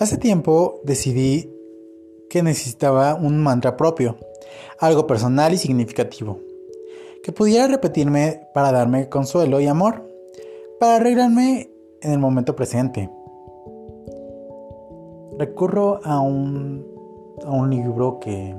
Hace 0.00 0.16
tiempo 0.16 0.80
decidí 0.82 1.54
que 2.30 2.42
necesitaba 2.42 3.14
un 3.14 3.38
mantra 3.42 3.76
propio, 3.76 4.16
algo 4.78 5.06
personal 5.06 5.52
y 5.52 5.58
significativo, 5.58 6.38
que 7.22 7.32
pudiera 7.32 7.66
repetirme 7.66 8.48
para 8.54 8.72
darme 8.72 9.10
consuelo 9.10 9.60
y 9.60 9.66
amor, 9.66 10.08
para 10.78 10.96
arreglarme 10.96 11.68
en 12.00 12.12
el 12.12 12.18
momento 12.18 12.56
presente. 12.56 13.10
Recurro 15.38 16.00
a 16.02 16.18
un, 16.20 16.86
a 17.44 17.50
un 17.50 17.68
libro 17.68 18.20
que, 18.20 18.56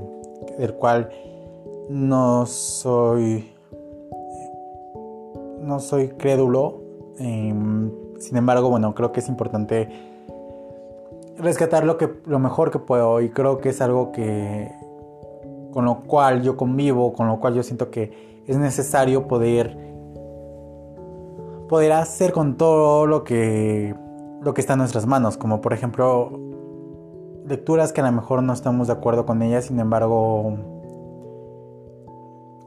del 0.60 0.76
cual 0.76 1.10
no 1.90 2.46
soy 2.46 3.52
no 5.60 5.80
soy 5.80 6.10
crédulo. 6.10 6.84
Em, 7.18 7.92
sin 8.20 8.38
embargo, 8.38 8.70
bueno, 8.70 8.94
creo 8.94 9.12
que 9.12 9.22
es 9.22 9.28
importante 9.28 10.11
rescatar 11.42 11.86
lo, 11.86 11.98
que, 11.98 12.10
lo 12.26 12.40
mejor 12.40 12.72
que 12.72 12.80
puedo 12.80 13.22
y 13.22 13.30
creo 13.30 13.60
que 13.60 13.70
es 13.70 13.82
algo 13.82 14.12
que 14.12 14.72
con 15.72 15.86
lo 15.86 16.02
cual 16.02 16.42
yo 16.42 16.58
convivo, 16.58 17.14
con 17.14 17.28
lo 17.28 17.40
cual 17.40 17.54
yo 17.54 17.64
siento 17.64 17.90
que 17.90 18.44
es 18.48 18.58
necesario 18.58 19.28
poder 19.28 19.78
poder 21.70 21.94
hacer 21.94 22.34
con 22.34 22.58
todo 22.58 23.08
lo 23.08 23.24
que 23.24 23.96
lo 24.42 24.54
que 24.54 24.62
está 24.62 24.74
en 24.74 24.80
nuestras 24.80 25.06
manos, 25.06 25.38
como 25.38 25.62
por 25.62 25.74
ejemplo 25.74 26.40
lecturas 27.48 27.94
que 27.94 28.02
a 28.02 28.06
lo 28.06 28.12
mejor 28.12 28.44
no 28.44 28.54
estamos 28.54 28.88
de 28.88 28.94
acuerdo 28.94 29.26
con 29.26 29.42
ellas, 29.42 29.66
sin 29.66 29.80
embargo 29.80 30.58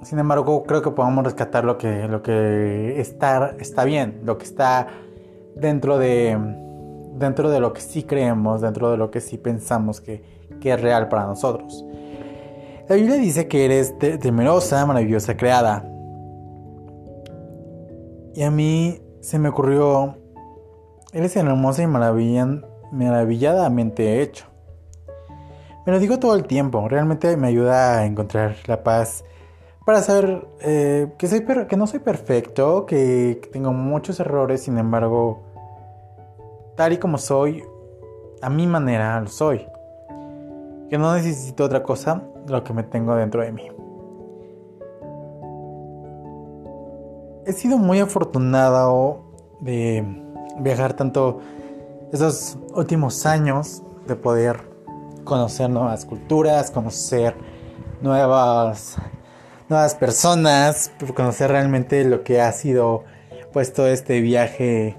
sin 0.05 0.19
embargo, 0.19 0.65
creo 0.65 0.83
que 0.83 0.91
podemos 0.91 1.25
rescatar 1.25 1.65
lo 1.65 1.79
que, 1.79 2.07
lo 2.09 2.23
que 2.23 3.01
está, 3.01 3.55
está 3.59 3.85
bien, 3.85 4.21
lo 4.25 4.37
que 4.37 4.45
está 4.45 4.89
dentro 5.57 5.99
de, 5.99 6.39
dentro 7.15 7.51
de 7.51 7.61
lo 7.61 7.73
que 7.73 7.81
sí 7.81 8.03
creemos, 8.03 8.61
dentro 8.61 8.91
de 8.91 8.97
lo 8.97 9.11
que 9.11 9.21
sí 9.21 9.39
pensamos 9.39 10.01
que, 10.01 10.35
es 10.63 10.81
real 10.81 11.09
para 11.09 11.27
nosotros. 11.27 11.85
La 12.89 12.97
Biblia 12.97 13.17
dice 13.17 13.49
que 13.49 13.67
eres 13.67 13.99
temerosa, 13.99 14.87
maravillosa, 14.87 15.37
creada. 15.37 15.87
Y 18.35 18.43
a 18.43 18.51
mí 18.51 19.03
se 19.21 19.39
me 19.39 19.51
ocurrió, 19.51 20.17
eres 21.13 21.37
hermosa 21.37 21.83
y 21.83 21.87
maravilladamente 21.87 24.23
hecho. 24.23 24.47
Me 25.85 25.93
lo 25.93 25.99
digo 25.99 26.19
todo 26.19 26.35
el 26.35 26.47
tiempo, 26.47 26.89
realmente 26.89 27.37
me 27.37 27.49
ayuda 27.49 27.99
a 27.99 28.07
encontrar 28.07 28.57
la 28.67 28.83
paz 28.83 29.23
para 29.85 30.01
saber 30.01 30.47
eh, 30.61 31.13
que, 31.19 31.29
soy 31.29 31.45
que 31.45 31.77
no 31.77 31.87
soy 31.87 32.01
perfecto, 32.01 32.87
que, 32.87 33.41
tengo 33.53 33.73
muchos 33.73 34.19
errores, 34.19 34.63
sin 34.63 34.79
embargo, 34.79 35.44
tal 36.77 36.93
y 36.93 36.99
como 36.99 37.19
soy, 37.19 37.65
a 38.43 38.51
mi 38.51 38.67
manera 38.67 39.21
lo 39.21 39.29
soy. 39.29 39.67
Que 40.89 40.99
no 40.99 41.15
necesito 41.15 41.65
otra 41.65 41.83
cosa 41.83 42.23
de 42.45 42.53
lo 42.53 42.63
que 42.63 42.73
me 42.73 42.83
tengo 42.83 43.15
dentro 43.15 43.43
de 43.43 43.53
mí. 43.53 43.71
He 47.47 47.53
sido 47.53 47.79
muy 47.79 48.01
afortunado 48.01 49.21
de 49.61 50.05
viajar 50.59 50.95
tanto 50.95 51.41
esos 52.13 52.59
últimos 52.75 53.27
años, 53.27 53.83
de 54.07 54.17
poder 54.17 54.61
conocer 55.25 55.69
nuevas 55.71 56.05
culturas, 56.05 56.71
conocer 56.71 57.35
nuevas 58.01 58.97
nuevas 59.69 59.95
personas, 59.95 60.93
conocer 61.15 61.51
realmente 61.51 62.05
lo 62.05 62.23
que 62.23 62.41
ha 62.41 62.53
sido 62.53 63.05
pues 63.53 63.73
todo 63.73 63.89
este 63.89 64.21
viaje 64.21 64.97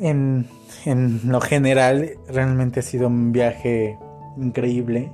en, 0.00 0.48
en 0.84 1.20
lo 1.24 1.40
general 1.40 2.10
realmente 2.28 2.80
ha 2.80 2.82
sido 2.82 3.08
un 3.08 3.32
viaje 3.32 3.98
increíble. 4.36 5.12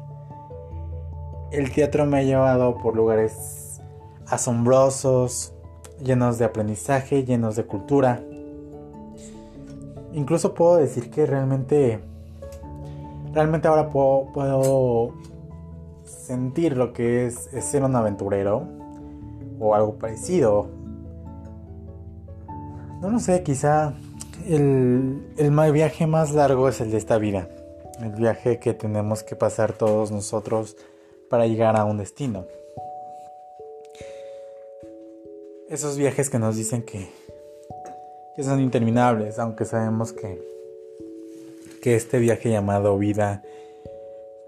El 1.53 1.73
teatro 1.73 2.07
me 2.07 2.19
ha 2.19 2.23
llevado 2.23 2.77
por 2.79 2.95
lugares 2.95 3.81
asombrosos, 4.27 5.53
llenos 6.03 6.39
de 6.39 6.45
aprendizaje, 6.45 7.25
llenos 7.25 7.57
de 7.57 7.65
cultura. 7.65 8.23
Incluso 10.13 10.55
puedo 10.55 10.77
decir 10.77 11.11
que 11.11 11.27
realmente, 11.27 12.01
realmente 13.33 13.69
ahora 13.69 13.91
puedo, 13.91 14.33
puedo 14.33 15.15
sentir 16.05 16.77
lo 16.77 16.93
que 16.93 17.27
es, 17.27 17.49
ser 17.61 17.85
un 17.85 17.95
aventurero 17.95 18.63
o 19.59 19.75
algo 19.75 19.95
parecido. 19.95 20.69
No 23.01 23.11
lo 23.11 23.19
sé, 23.19 23.43
quizá 23.43 23.95
el, 24.49 25.23
el 25.37 25.73
viaje 25.73 26.07
más 26.07 26.33
largo 26.33 26.69
es 26.69 26.81
el 26.81 26.91
de 26.91 26.99
esta 26.99 27.19
vida. 27.19 27.49
El 28.01 28.13
viaje 28.13 28.59
que 28.59 28.75
tenemos 28.75 29.23
que 29.23 29.37
pasar 29.37 29.73
todos 29.73 30.11
nosotros 30.11 30.77
para 31.29 31.47
llegar 31.47 31.77
a 31.77 31.85
un 31.85 31.99
destino. 31.99 32.47
Esos 35.69 35.97
viajes 35.97 36.31
que 36.31 36.39
nos 36.39 36.57
dicen 36.57 36.83
que, 36.83 37.09
que 38.35 38.43
son 38.43 38.61
interminables, 38.61 39.39
aunque 39.39 39.65
sabemos 39.65 40.13
que, 40.13 40.43
que 41.83 41.95
este 41.95 42.19
viaje 42.19 42.51
llamado 42.51 42.99
vida 42.99 43.43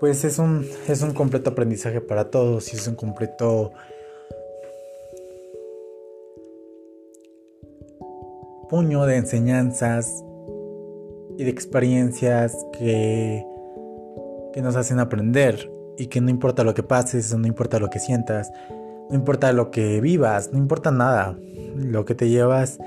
pues 0.03 0.25
es 0.25 0.41
un, 0.41 0.69
es 0.89 1.01
un 1.03 1.13
completo 1.15 1.51
aprendizaje 1.51 2.01
para 2.01 2.29
todos 2.29 2.73
y 2.73 2.77
es 2.77 2.89
un 2.89 2.97
completo 2.97 3.71
puño 8.73 9.05
de 9.05 9.19
enseñanzas 9.19 10.25
y 11.37 11.45
de 11.45 11.51
experiencias 11.51 12.57
que, 12.73 13.45
que 14.55 14.63
nos 14.63 14.77
hacen 14.77 14.99
aprender 14.99 15.71
y 15.99 16.07
que 16.07 16.23
no 16.23 16.31
importa 16.31 16.65
lo 16.65 16.73
que 16.73 16.83
pases, 16.83 17.37
no 17.37 17.47
importa 17.47 17.79
lo 17.79 17.91
que 17.91 17.99
sientas, 17.99 18.51
no 19.11 19.15
importa 19.15 19.53
lo 19.53 19.71
que 19.71 20.01
vivas, 20.01 20.55
no 20.55 20.59
importa 20.59 20.91
nada, 20.91 21.37
lo 21.77 22.07
que 22.07 22.15
te 22.15 22.31
llevas 22.31 22.79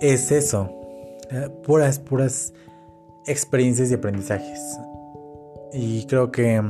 es 0.00 0.32
eso, 0.32 0.68
eh, 1.30 1.48
puras, 1.64 2.00
puras 2.00 2.52
experiencias 3.24 3.88
y 3.92 3.94
aprendizajes. 3.94 4.80
Y 5.72 6.06
creo 6.06 6.32
que, 6.32 6.60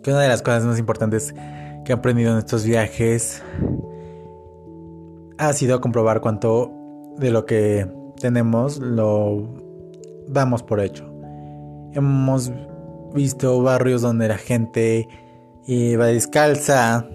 que 0.00 0.10
una 0.12 0.20
de 0.20 0.28
las 0.28 0.42
cosas 0.42 0.64
más 0.64 0.78
importantes 0.78 1.34
que 1.84 1.90
he 1.90 1.92
aprendido 1.92 2.30
en 2.30 2.38
estos 2.38 2.64
viajes 2.64 3.42
ha 5.38 5.52
sido 5.54 5.80
comprobar 5.80 6.20
cuánto 6.20 6.78
de 7.18 7.30
lo 7.30 7.46
que 7.46 7.86
tenemos 8.20 8.78
lo 8.78 9.54
damos 10.28 10.62
por 10.62 10.80
hecho. 10.80 11.08
Hemos 11.92 12.52
visto 13.14 13.62
barrios 13.62 14.02
donde 14.02 14.28
la 14.28 14.38
gente 14.38 15.08
va 15.98 16.06
descalza, 16.06 17.06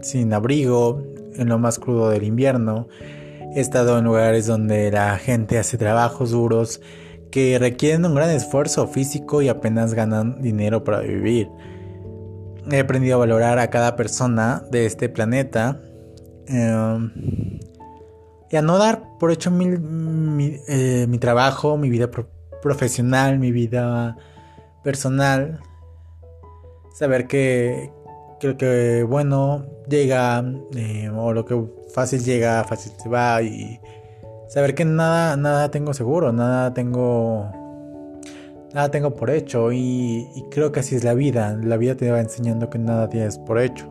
sin 0.00 0.32
abrigo, 0.32 1.02
en 1.36 1.48
lo 1.48 1.58
más 1.58 1.78
crudo 1.78 2.10
del 2.10 2.24
invierno. 2.24 2.88
He 3.54 3.60
estado 3.60 3.98
en 3.98 4.04
lugares 4.04 4.46
donde 4.46 4.90
la 4.90 5.16
gente 5.18 5.58
hace 5.58 5.78
trabajos 5.78 6.30
duros 6.30 6.80
que 7.30 7.58
requieren 7.58 8.04
un 8.04 8.14
gran 8.14 8.30
esfuerzo 8.30 8.86
físico 8.86 9.42
y 9.42 9.48
apenas 9.48 9.94
ganan 9.94 10.40
dinero 10.40 10.84
para 10.84 11.00
vivir. 11.00 11.48
He 12.70 12.80
aprendido 12.80 13.16
a 13.16 13.18
valorar 13.18 13.58
a 13.58 13.68
cada 13.70 13.96
persona 13.96 14.64
de 14.70 14.86
este 14.86 15.08
planeta 15.08 15.80
em, 16.46 17.10
y 18.54 18.56
a 18.56 18.62
no 18.62 18.78
dar 18.78 19.18
por 19.18 19.32
hecho 19.32 19.50
mi, 19.50 20.60
eh, 20.68 21.08
trabajo, 21.18 21.76
mi 21.76 21.90
vida 21.90 22.08
profesional, 22.62 23.40
mi 23.40 23.50
vida 23.50 24.16
personal. 24.84 25.58
Saber 26.94 27.26
que, 27.26 27.90
lo 28.42 28.56
que 28.56 29.02
bueno 29.02 29.66
llega 29.88 30.44
eh, 30.76 31.10
o 31.12 31.32
lo 31.32 31.44
que 31.44 31.60
fácil 31.92 32.22
llega, 32.22 32.62
fácil 32.62 32.92
se 32.96 33.08
va 33.08 33.42
y 33.42 33.80
saber 34.46 34.76
que 34.76 34.84
nada, 34.84 35.36
nada 35.36 35.72
tengo 35.72 35.92
seguro, 35.92 36.32
nada 36.32 36.72
tengo, 36.74 37.50
nada 38.72 38.88
tengo 38.88 39.16
por 39.16 39.30
hecho 39.30 39.72
y, 39.72 40.28
creo 40.52 40.70
que 40.70 40.78
así 40.78 40.94
es 40.94 41.02
la 41.02 41.14
vida. 41.14 41.58
La 41.60 41.76
vida 41.76 41.96
te 41.96 42.08
va 42.08 42.20
enseñando 42.20 42.70
que 42.70 42.78
nada 42.78 43.08
tienes 43.08 43.36
por 43.36 43.58
hecho. 43.58 43.90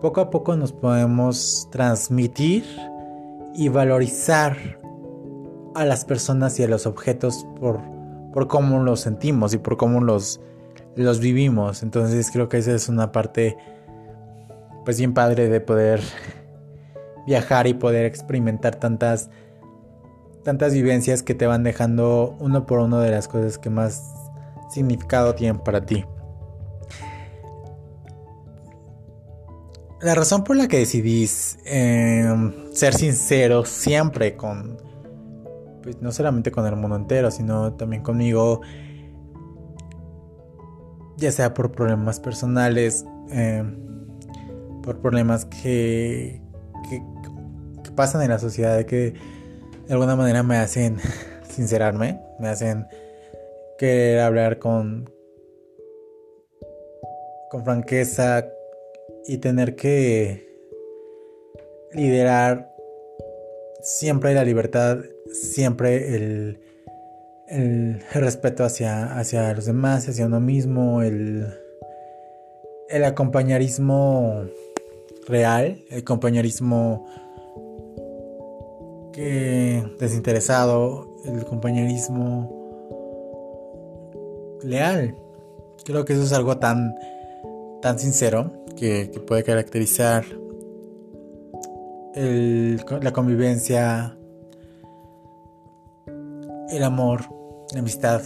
Poco 0.00 0.22
a 0.22 0.30
poco 0.30 0.56
nos 0.56 0.72
podemos 0.72 1.68
transmitir 1.70 2.64
y 3.54 3.68
valorizar 3.68 4.56
a 5.74 5.84
las 5.84 6.04
personas 6.04 6.58
y 6.60 6.64
a 6.64 6.68
los 6.68 6.86
objetos 6.86 7.46
por, 7.58 7.80
por 8.32 8.48
cómo 8.48 8.82
los 8.82 9.00
sentimos 9.00 9.54
y 9.54 9.58
por 9.58 9.76
cómo 9.76 10.00
los, 10.00 10.40
los 10.96 11.20
vivimos. 11.20 11.82
Entonces 11.82 12.30
creo 12.30 12.48
que 12.48 12.58
esa 12.58 12.72
es 12.72 12.88
una 12.88 13.12
parte 13.12 13.56
pues 14.84 14.98
bien 14.98 15.14
padre 15.14 15.48
de 15.48 15.60
poder 15.60 16.00
viajar 17.26 17.66
y 17.66 17.74
poder 17.74 18.04
experimentar 18.04 18.76
tantas 18.76 19.30
tantas 20.42 20.74
vivencias 20.74 21.22
que 21.22 21.34
te 21.34 21.46
van 21.46 21.62
dejando 21.62 22.36
uno 22.40 22.66
por 22.66 22.80
uno 22.80 22.98
de 23.00 23.12
las 23.12 23.28
cosas 23.28 23.58
que 23.58 23.70
más 23.70 24.02
significado 24.70 25.34
tienen 25.34 25.60
para 25.60 25.86
ti. 25.86 26.04
La 30.02 30.16
razón 30.16 30.42
por 30.42 30.56
la 30.56 30.66
que 30.66 30.78
decidís 30.78 31.60
em, 31.64 32.52
ser 32.72 32.92
sincero 32.92 33.64
siempre 33.64 34.36
con, 34.36 34.76
pues 35.80 36.02
no 36.02 36.10
solamente 36.10 36.50
con 36.50 36.66
el 36.66 36.74
mundo 36.74 36.96
entero, 36.96 37.30
sino 37.30 37.74
también 37.74 38.02
conmigo, 38.02 38.62
ya 41.18 41.30
sea 41.30 41.54
por 41.54 41.70
problemas 41.70 42.18
personales, 42.18 43.04
eh, 43.30 43.62
por 44.82 44.98
problemas 44.98 45.44
que, 45.44 46.42
que, 46.90 47.00
pasan 47.94 48.22
en 48.22 48.30
la 48.30 48.40
sociedad, 48.40 48.84
que 48.84 49.14
de 49.86 49.92
alguna 49.92 50.16
manera 50.16 50.42
me 50.42 50.56
hacen 50.56 50.96
sincerarme, 51.48 52.20
me 52.40 52.48
hacen 52.48 52.88
querer 53.78 54.18
hablar 54.18 54.58
con, 54.58 55.08
con 57.50 57.64
franqueza 57.64 58.48
y 59.26 59.38
tener 59.38 59.76
que 59.76 60.48
liderar 61.92 62.74
siempre 63.82 64.34
la 64.34 64.44
libertad, 64.44 64.98
siempre 65.32 66.14
el, 66.14 66.60
el 67.48 68.02
respeto 68.14 68.64
hacia, 68.64 69.18
hacia 69.18 69.52
los 69.54 69.66
demás, 69.66 70.08
hacia 70.08 70.26
uno 70.26 70.40
mismo, 70.40 71.02
el, 71.02 71.46
el 72.88 73.04
acompañarismo 73.04 74.44
real, 75.26 75.82
el 75.90 76.04
compañerismo 76.04 77.06
que 79.12 79.84
desinteresado, 79.98 81.06
el 81.24 81.44
compañerismo 81.44 82.58
leal. 84.62 85.14
Creo 85.84 86.04
que 86.04 86.14
eso 86.14 86.22
es 86.22 86.32
algo 86.32 86.58
tan, 86.58 86.94
tan 87.82 87.98
sincero 87.98 88.61
que, 88.76 89.10
puede 89.26 89.42
caracterizar 89.44 90.24
la 92.14 93.12
convivencia, 93.12 94.16
el 96.70 96.82
amor, 96.84 97.22
la 97.72 97.80
amistad. 97.80 98.22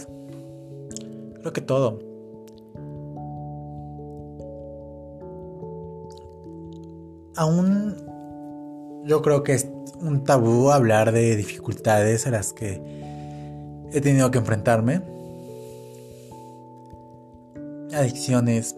Creo 1.39 1.53
que 1.53 1.61
todo. 1.61 1.99
Aún 7.35 7.95
yo 9.05 9.21
creo 9.21 9.43
que 9.43 9.53
es 9.53 9.69
un 10.01 10.23
tabú 10.23 10.71
hablar 10.71 11.11
de 11.11 11.35
dificultades 11.35 12.27
a 12.27 12.31
las 12.31 12.51
que 12.51 12.81
he 13.91 14.01
tenido 14.01 14.31
que 14.31 14.39
enfrentarme. 14.39 15.01
Adicciones, 17.93 18.75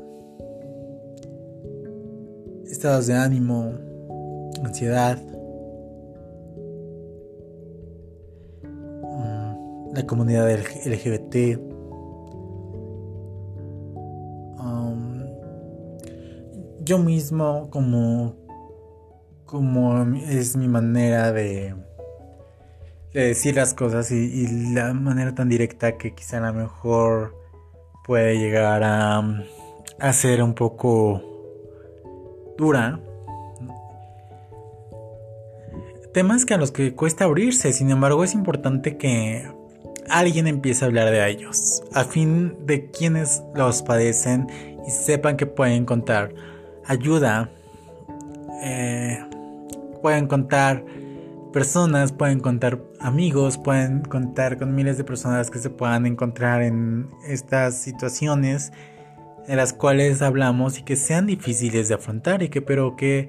estados 2.79 3.07
de 3.07 3.13
ánimo, 3.13 3.73
ansiedad, 4.63 5.17
mm, 8.63 9.93
la 9.93 10.07
comunidad 10.07 10.49
LGBT, 10.49 11.57
um, 14.59 15.25
yo 16.85 16.99
mismo 16.99 17.69
como 17.69 18.37
como 19.45 20.01
es 20.29 20.55
mi 20.55 20.69
manera 20.69 21.33
de, 21.33 21.75
de 23.13 23.21
decir 23.21 23.55
las 23.55 23.73
cosas 23.73 24.09
y, 24.11 24.73
la 24.73 24.93
manera 24.93 25.35
tan 25.35 25.49
directa 25.49 25.97
que 25.97 26.15
quizá 26.15 26.37
a 26.37 26.49
lo 26.49 26.53
mejor 26.53 27.35
puede 28.05 28.37
llegar 28.39 28.83
a, 28.85 29.43
a 29.99 30.13
ser 30.13 30.41
un 30.41 30.53
poco 30.53 31.28
temas 36.13 36.45
que 36.45 36.53
a 36.53 36.57
los 36.57 36.71
que 36.71 36.93
cuesta 36.93 37.25
abrirse, 37.25 37.71
sin 37.71 37.91
embargo 37.91 38.23
es 38.23 38.33
importante 38.33 38.97
que 38.97 39.49
alguien 40.09 40.47
empiece 40.47 40.83
a 40.83 40.87
hablar 40.87 41.09
de 41.11 41.29
ellos, 41.29 41.83
a 41.93 42.03
fin 42.03 42.65
de 42.65 42.89
quienes 42.89 43.43
los 43.55 43.81
padecen 43.81 44.47
y 44.85 44.91
sepan 44.91 45.37
que 45.37 45.45
pueden 45.45 45.85
contar 45.85 46.33
ayuda, 46.85 47.49
eh, 48.63 49.23
pueden 50.01 50.27
contar 50.27 50.83
personas, 51.53 52.11
pueden 52.11 52.39
contar 52.39 52.79
amigos, 52.99 53.57
pueden 53.57 54.01
contar 54.01 54.57
con 54.57 54.75
miles 54.75 54.97
de 54.97 55.03
personas 55.03 55.49
que 55.49 55.59
se 55.59 55.69
puedan 55.69 56.05
encontrar 56.05 56.61
en 56.63 57.09
estas 57.27 57.77
situaciones 57.77 58.71
en 59.49 59.57
las 59.57 59.73
cuales 59.73 60.21
hablamos 60.21 60.77
y 60.79 60.83
que 60.83 60.95
sean 60.95 61.25
difíciles 61.25 61.89
de 61.89 61.95
afrontar 61.95 62.43
y 62.43 62.49
que 62.49 62.61
pero 62.61 62.95
que 62.95 63.27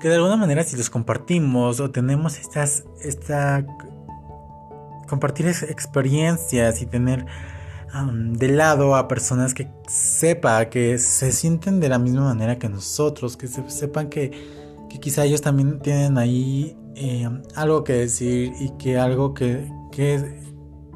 que 0.00 0.08
de 0.08 0.16
alguna 0.16 0.36
manera 0.36 0.62
si 0.62 0.76
los 0.76 0.90
compartimos 0.90 1.80
o 1.80 1.90
tenemos 1.90 2.38
estas, 2.38 2.84
esta, 3.02 3.64
compartir 5.08 5.46
experiencias 5.46 6.82
y 6.82 6.86
tener 6.86 7.26
de 8.14 8.48
lado 8.48 8.94
a 8.94 9.08
personas 9.08 9.54
que 9.54 9.68
sepa, 9.88 10.68
que 10.68 10.98
se 10.98 11.32
sienten 11.32 11.80
de 11.80 11.88
la 11.88 11.98
misma 11.98 12.24
manera 12.24 12.58
que 12.58 12.68
nosotros, 12.68 13.38
que 13.38 13.46
sepan 13.46 14.10
que, 14.10 14.32
que, 14.90 15.00
quizá 15.00 15.24
ellos 15.24 15.40
también 15.40 15.80
tienen 15.80 16.18
ahí 16.18 16.76
eh, 16.94 17.26
algo 17.54 17.84
que 17.84 17.94
decir 17.94 18.52
y 18.60 18.76
que 18.76 18.98
algo 18.98 19.32
que, 19.32 19.66
que, 19.92 20.42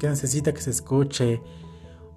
necesita 0.03 0.53
que 0.53 0.61
se 0.61 0.69
escuche, 0.69 1.41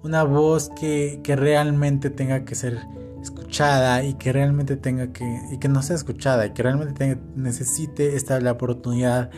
una 0.05 0.23
voz 0.23 0.69
que, 0.79 1.19
que 1.23 1.35
realmente 1.35 2.11
tenga 2.11 2.45
que 2.45 2.53
ser 2.53 2.77
escuchada 3.23 4.03
y 4.03 4.13
que 4.13 4.31
realmente 4.31 4.77
tenga 4.77 5.11
que, 5.11 5.25
y 5.51 5.57
que 5.57 5.67
no 5.67 5.81
sea 5.81 5.95
escuchada 5.95 6.45
y 6.45 6.53
que 6.53 6.61
realmente 6.61 7.17
necesite 7.35 8.15
esta 8.15 8.39
la 8.39 8.51
oportunidad 8.51 9.31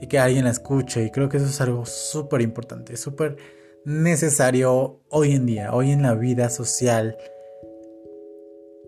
de 0.00 0.08
que 0.08 0.18
alguien 0.18 0.44
la 0.44 0.50
escuche. 0.50 1.04
Y 1.04 1.10
creo 1.10 1.30
que 1.30 1.38
eso 1.38 1.46
es 1.46 1.60
algo 1.62 1.86
súper 1.86 2.42
importante, 2.42 2.96
súper 2.98 3.38
necesario 3.86 5.00
hoy 5.08 5.32
en 5.32 5.46
día, 5.46 5.72
hoy 5.72 5.92
en 5.92 6.02
la 6.02 6.14
vida 6.14 6.50
social. 6.50 7.16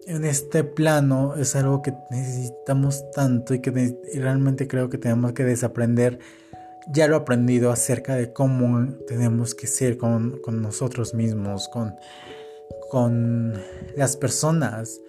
En 0.06 0.27
este 0.27 0.62
plano 0.62 1.37
es 1.37 1.56
algo 1.56 1.81
que 1.81 1.94
necesitamos 2.11 3.03
tanto 3.12 3.55
y 3.55 3.61
que 3.61 3.97
realmente 4.15 4.69
creo 4.69 4.91
que 4.91 4.99
tenemos 4.99 5.32
que 5.32 5.44
desaprender 5.44 6.19
ya 6.92 7.08
lo 7.08 7.16
aprendido 7.16 7.70
acerca 7.70 8.14
de 8.14 8.32
cómo 8.32 8.94
tenemos 9.06 9.54
que 9.54 9.66
ser 9.66 9.96
con, 9.96 10.40
con 10.40 10.62
nosotros 10.62 11.14
mismos, 11.14 11.69
con 11.69 11.94
con 12.94 13.54
las 13.96 14.16
personas. 14.16 15.00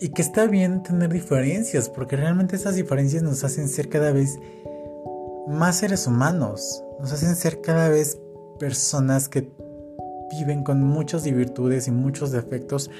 Y 0.00 0.08
que 0.08 0.20
está 0.20 0.46
bien 0.46 0.82
tener 0.82 1.12
diferencias, 1.12 1.88
porque 1.88 2.16
realmente 2.16 2.56
esas 2.56 2.74
diferencias 2.74 3.22
nos 3.22 3.44
hacen 3.44 3.68
ser 3.68 3.88
cada 3.88 4.10
vez 4.10 4.36
más 5.46 5.76
seres 5.76 6.08
humanos, 6.08 6.82
nos 7.00 7.12
hacen 7.12 7.36
ser 7.36 7.60
cada 7.60 7.88
vez 7.88 8.18
personas 8.58 9.28
que 9.28 9.48
viven 10.32 10.64
con 10.64 10.82
muchas 10.82 11.22
virtudes 11.22 11.86
y 11.86 11.92
muchos 11.92 12.32
defectos, 12.32 12.90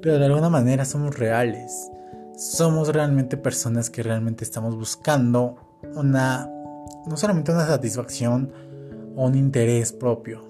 pero 0.00 0.18
de 0.18 0.24
alguna 0.24 0.48
manera 0.48 0.86
somos 0.86 1.18
reales. 1.18 1.90
Somos 2.36 2.88
realmente 2.88 3.36
personas 3.36 3.90
que 3.90 4.02
realmente 4.02 4.44
estamos 4.44 4.76
buscando 4.76 5.56
una, 5.94 6.50
no 7.06 7.16
solamente 7.16 7.52
una 7.52 7.66
satisfacción 7.66 8.52
o 9.16 9.26
un 9.26 9.34
interés 9.34 9.92
propio, 9.92 10.44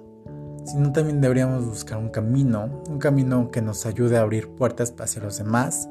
sino 0.64 0.92
también 0.92 1.20
deberíamos 1.20 1.66
buscar 1.66 1.98
un 1.98 2.08
camino, 2.08 2.82
un 2.88 2.98
camino 2.98 3.50
que 3.50 3.60
nos 3.60 3.84
ayude 3.86 4.16
a 4.16 4.22
abrir 4.22 4.48
puertas 4.48 4.94
hacia 4.98 5.22
los 5.22 5.38
demás, 5.38 5.88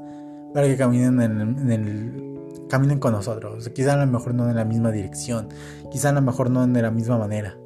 para 0.54 0.68
que 0.68 0.78
caminen 0.78 1.22
en 1.22 1.72
el, 1.72 2.68
caminen 2.70 3.00
con 3.00 3.14
nosotros. 3.14 3.70
Quizá 3.70 3.94
a 3.94 4.06
lo 4.06 4.12
mejor 4.12 4.34
no 4.34 4.50
en 4.50 4.56
la 4.56 4.66
misma 4.66 4.92
dirección, 4.92 5.50
quizá 5.92 6.10
a 6.10 6.14
lo 6.14 6.22
mejor 6.22 6.50
no 6.50 6.66
de 6.66 6.82
la 6.82 6.92
misma 6.92 7.18
manera, 7.18 7.58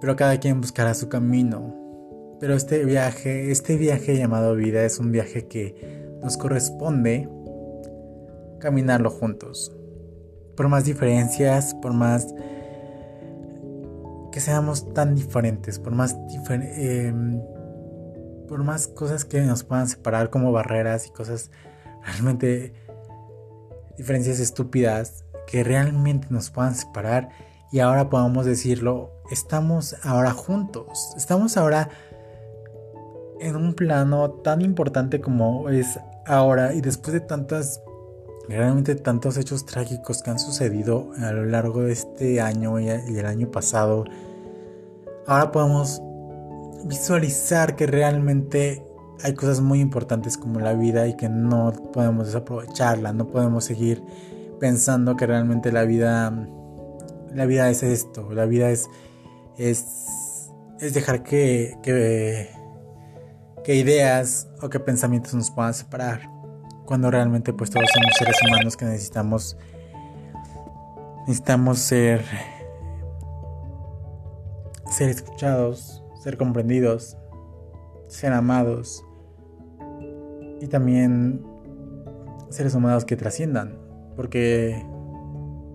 pero 0.00 0.16
cada 0.16 0.38
quien 0.38 0.60
buscará 0.60 0.94
su 0.94 1.08
camino. 1.08 1.74
Pero 2.40 2.54
este 2.54 2.84
viaje, 2.84 3.50
este 3.50 3.76
viaje 3.76 4.16
llamado 4.16 4.54
vida 4.54 4.84
es 4.84 5.00
un 5.00 5.10
viaje 5.10 5.48
que 5.48 6.18
nos 6.22 6.36
corresponde 6.36 7.28
caminarlo 8.60 9.10
juntos. 9.10 9.77
Por 10.58 10.68
más 10.68 10.84
diferencias, 10.84 11.72
por 11.76 11.92
más 11.92 12.34
que 14.32 14.40
seamos 14.40 14.92
tan 14.92 15.14
diferentes, 15.14 15.78
por 15.78 15.92
más, 15.92 16.16
em, 16.50 17.40
por 18.48 18.64
más 18.64 18.88
cosas 18.88 19.24
que 19.24 19.40
nos 19.42 19.62
puedan 19.62 19.86
separar 19.86 20.30
como 20.30 20.50
barreras 20.50 21.06
y 21.06 21.10
cosas 21.10 21.52
realmente 22.04 22.74
diferencias 23.96 24.40
estúpidas 24.40 25.24
que 25.46 25.62
realmente 25.62 26.26
nos 26.30 26.50
puedan 26.50 26.74
separar 26.74 27.28
y 27.70 27.78
ahora 27.78 28.10
podamos 28.10 28.44
decirlo, 28.44 29.12
estamos 29.30 29.94
ahora 30.02 30.32
juntos, 30.32 31.14
estamos 31.16 31.56
ahora 31.56 31.88
en 33.38 33.54
un 33.54 33.74
plano 33.74 34.30
tan 34.42 34.60
importante 34.60 35.20
como 35.20 35.68
es 35.68 36.00
ahora 36.26 36.74
y 36.74 36.80
después 36.80 37.12
de 37.12 37.20
tantas 37.20 37.80
realmente 38.56 38.94
tantos 38.94 39.36
hechos 39.36 39.66
trágicos 39.66 40.22
que 40.22 40.30
han 40.30 40.38
sucedido 40.38 41.10
a 41.18 41.32
lo 41.32 41.44
largo 41.44 41.82
de 41.82 41.92
este 41.92 42.40
año 42.40 42.80
y 42.80 42.88
el 42.88 43.26
año 43.26 43.50
pasado, 43.50 44.04
ahora 45.26 45.52
podemos 45.52 46.02
visualizar 46.84 47.76
que 47.76 47.86
realmente 47.86 48.82
hay 49.22 49.34
cosas 49.34 49.60
muy 49.60 49.80
importantes 49.80 50.38
como 50.38 50.60
la 50.60 50.74
vida 50.74 51.06
y 51.08 51.16
que 51.16 51.28
no 51.28 51.72
podemos 51.92 52.26
desaprovecharla, 52.26 53.12
no 53.12 53.26
podemos 53.28 53.64
seguir 53.64 54.02
pensando 54.60 55.16
que 55.16 55.26
realmente 55.26 55.72
la 55.72 55.84
vida 55.84 56.32
la 57.34 57.46
vida 57.46 57.68
es 57.70 57.82
esto, 57.82 58.32
la 58.32 58.46
vida 58.46 58.70
es, 58.70 58.88
es, 59.56 60.08
dejar 60.80 61.22
que, 61.22 61.76
que 61.82 63.74
ideas 63.74 64.48
o 64.62 64.68
que 64.68 64.80
pensamientos 64.80 65.34
nos 65.34 65.50
puedan 65.50 65.74
separar, 65.74 66.37
cuando 66.88 67.10
realmente 67.10 67.52
pues 67.52 67.68
todos 67.68 67.86
somos 67.92 68.14
seres 68.18 68.36
humanos 68.48 68.74
que 68.74 68.86
necesitamos, 68.86 69.58
necesitamos 71.26 71.80
ser, 71.80 72.24
ser 74.90 75.10
escuchados, 75.10 76.02
ser 76.22 76.38
comprendidos, 76.38 77.18
ser 78.06 78.32
amados 78.32 79.04
y 80.62 80.66
también 80.68 81.44
seres 82.48 82.74
humanos 82.74 83.04
que 83.04 83.16
trasciendan, 83.16 83.78
porque 84.16 84.82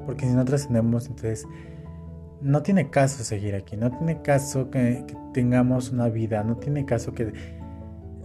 porque 0.07 0.25
si 0.25 0.33
no 0.33 0.43
trascendemos, 0.45 1.05
entonces 1.05 1.47
no 2.41 2.63
tiene 2.63 2.89
caso 2.89 3.23
seguir 3.23 3.53
aquí, 3.53 3.77
no 3.77 3.91
tiene 3.91 4.23
caso 4.23 4.71
que, 4.71 5.05
tengamos 5.31 5.91
una 5.91 6.09
vida, 6.09 6.43
no 6.43 6.57
tiene 6.57 6.85
caso 6.85 7.13
que 7.13 7.33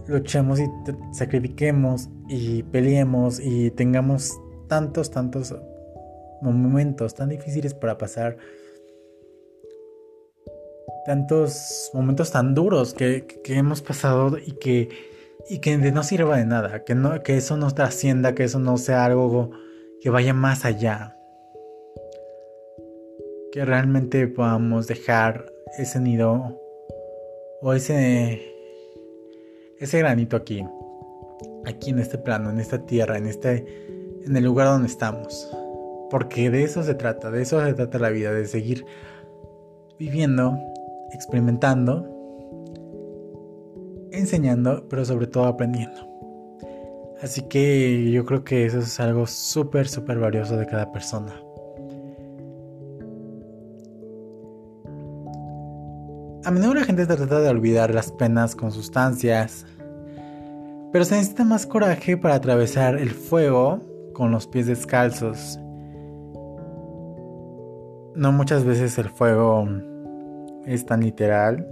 luchemos 0.09 0.59
y 0.59 0.67
sacrifiquemos 1.11 2.09
y 2.27 2.63
peleemos 2.63 3.39
y 3.39 3.71
tengamos 3.71 4.39
tantos, 4.67 5.11
tantos 5.11 5.55
momentos 6.41 7.13
tan 7.13 7.29
difíciles 7.29 7.73
para 7.73 7.97
pasar, 7.97 8.37
tantos 11.05 11.91
momentos 11.93 12.31
tan 12.31 12.55
duros 12.55 12.93
que, 12.93 13.25
que 13.43 13.55
hemos 13.55 13.81
pasado 13.81 14.37
y 14.37 14.53
que, 14.53 14.89
y 15.47 15.59
que 15.59 15.77
no 15.77 16.03
sirva 16.03 16.37
de 16.37 16.45
nada, 16.45 16.83
que, 16.83 16.95
no, 16.95 17.21
que 17.21 17.37
eso 17.37 17.55
no 17.55 17.71
trascienda, 17.71 18.33
que 18.33 18.43
eso 18.43 18.59
no 18.59 18.77
sea 18.77 19.05
algo 19.05 19.51
que 20.01 20.09
vaya 20.09 20.33
más 20.33 20.65
allá. 20.65 21.15
Que 23.51 23.65
realmente 23.65 24.27
podamos 24.27 24.87
dejar 24.87 25.51
ese 25.77 25.99
nido 25.99 26.59
o 27.61 27.73
ese 27.73 28.48
ese 29.79 29.99
granito 29.99 30.35
aquí 30.35 30.65
aquí 31.65 31.91
en 31.91 31.99
este 31.99 32.17
plano 32.17 32.49
en 32.49 32.59
esta 32.59 32.85
tierra 32.85 33.17
en 33.17 33.27
este 33.27 33.65
en 34.25 34.35
el 34.35 34.43
lugar 34.43 34.67
donde 34.67 34.87
estamos. 34.87 35.49
Porque 36.11 36.49
de 36.49 36.63
eso 36.63 36.83
se 36.83 36.95
trata 36.95 37.31
de 37.31 37.41
eso 37.41 37.63
se 37.63 37.73
trata 37.73 37.99
la 37.99 38.09
vida 38.09 38.33
de 38.33 38.45
seguir 38.45 38.85
viviendo 39.97 40.57
experimentando 41.13 42.07
enseñando 44.11 44.87
pero 44.89 45.05
sobre 45.05 45.27
todo 45.27 45.45
aprendiendo. 45.45 46.07
Así 47.21 47.41
que 47.49 48.11
yo 48.11 48.25
creo 48.25 48.43
que 48.43 48.65
eso 48.65 48.79
es 48.79 48.99
algo 48.99 49.27
súper 49.27 49.87
súper 49.87 50.19
valioso 50.19 50.57
de 50.57 50.65
cada 50.65 50.91
persona 50.91 51.41
A 56.49 56.51
menudo 56.51 56.73
la 56.73 56.83
gente 56.83 57.05
trata 57.05 57.41
de 57.41 57.47
olvidar 57.47 57.93
las 57.93 58.11
penas 58.11 58.55
con 58.55 58.71
sustancias, 58.71 59.67
pero 60.91 61.05
se 61.05 61.13
necesita 61.13 61.43
más 61.43 61.67
coraje 61.67 62.17
para 62.17 62.33
atravesar 62.33 62.95
el 62.95 63.11
fuego 63.11 63.81
con 64.13 64.31
los 64.31 64.47
pies 64.47 64.65
descalzos. 64.65 65.59
No 68.15 68.31
muchas 68.31 68.63
veces 68.63 68.97
el 68.97 69.09
fuego 69.09 69.67
es 70.65 70.87
tan 70.87 71.01
literal 71.01 71.67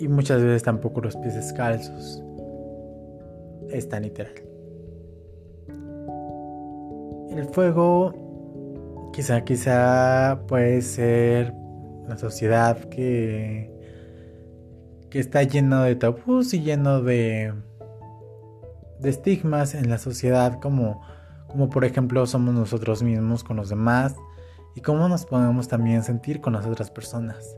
y 0.00 0.08
muchas 0.08 0.42
veces 0.42 0.64
tampoco 0.64 1.00
los 1.02 1.16
pies 1.18 1.36
descalzos 1.36 2.20
es 3.70 3.88
tan 3.88 4.02
literal. 4.02 4.34
El 7.30 7.44
fuego 7.52 9.12
quizá 9.12 9.44
quizá 9.44 10.40
puede 10.48 10.82
ser 10.82 11.54
una 12.06 12.16
sociedad 12.16 12.78
que, 12.88 13.70
que 15.10 15.18
está 15.18 15.42
lleno 15.42 15.82
de 15.82 15.96
tabús 15.96 16.54
y 16.54 16.62
lleno 16.62 17.02
de, 17.02 17.52
de 19.00 19.10
estigmas 19.10 19.74
en 19.74 19.90
la 19.90 19.98
sociedad, 19.98 20.60
como, 20.60 21.02
como 21.48 21.68
por 21.68 21.84
ejemplo 21.84 22.26
somos 22.26 22.54
nosotros 22.54 23.02
mismos 23.02 23.44
con 23.44 23.56
los 23.56 23.68
demás 23.68 24.14
y 24.74 24.80
cómo 24.80 25.08
nos 25.08 25.26
podemos 25.26 25.68
también 25.68 26.02
sentir 26.02 26.40
con 26.40 26.52
las 26.52 26.66
otras 26.66 26.90
personas. 26.90 27.56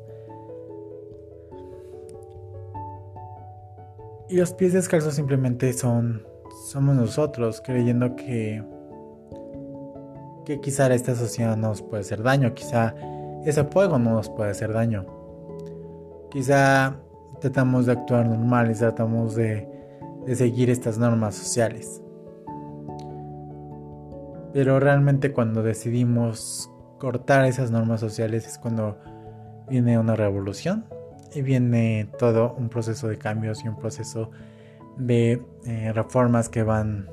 Y 4.30 4.36
los 4.36 4.52
pies 4.52 4.72
descalzos 4.72 5.14
simplemente 5.14 5.72
son 5.72 6.22
somos 6.66 6.96
nosotros 6.96 7.62
creyendo 7.64 8.14
que 8.16 8.62
que 10.44 10.60
quizá 10.60 10.92
esta 10.94 11.14
sociedad 11.14 11.56
nos 11.56 11.82
puede 11.82 12.00
hacer 12.00 12.22
daño, 12.22 12.54
quizá 12.54 12.94
ese 13.48 13.64
fuego 13.64 13.98
no 13.98 14.10
nos 14.10 14.28
puede 14.28 14.50
hacer 14.50 14.72
daño. 14.72 15.06
Quizá 16.30 16.96
tratamos 17.40 17.86
de 17.86 17.92
actuar 17.92 18.26
normal 18.26 18.70
y 18.70 18.74
tratamos 18.74 19.34
de, 19.34 19.68
de 20.26 20.36
seguir 20.36 20.70
estas 20.70 20.98
normas 20.98 21.34
sociales. 21.34 22.02
Pero 24.52 24.80
realmente 24.80 25.32
cuando 25.32 25.62
decidimos 25.62 26.70
cortar 26.98 27.44
esas 27.44 27.70
normas 27.70 28.00
sociales 28.00 28.46
es 28.46 28.58
cuando 28.58 28.98
viene 29.68 29.98
una 29.98 30.16
revolución 30.16 30.84
y 31.34 31.42
viene 31.42 32.10
todo 32.18 32.54
un 32.58 32.68
proceso 32.68 33.08
de 33.08 33.18
cambios 33.18 33.64
y 33.64 33.68
un 33.68 33.76
proceso 33.76 34.30
de 34.96 35.42
eh, 35.64 35.92
reformas 35.92 36.48
que 36.48 36.62
van 36.62 37.08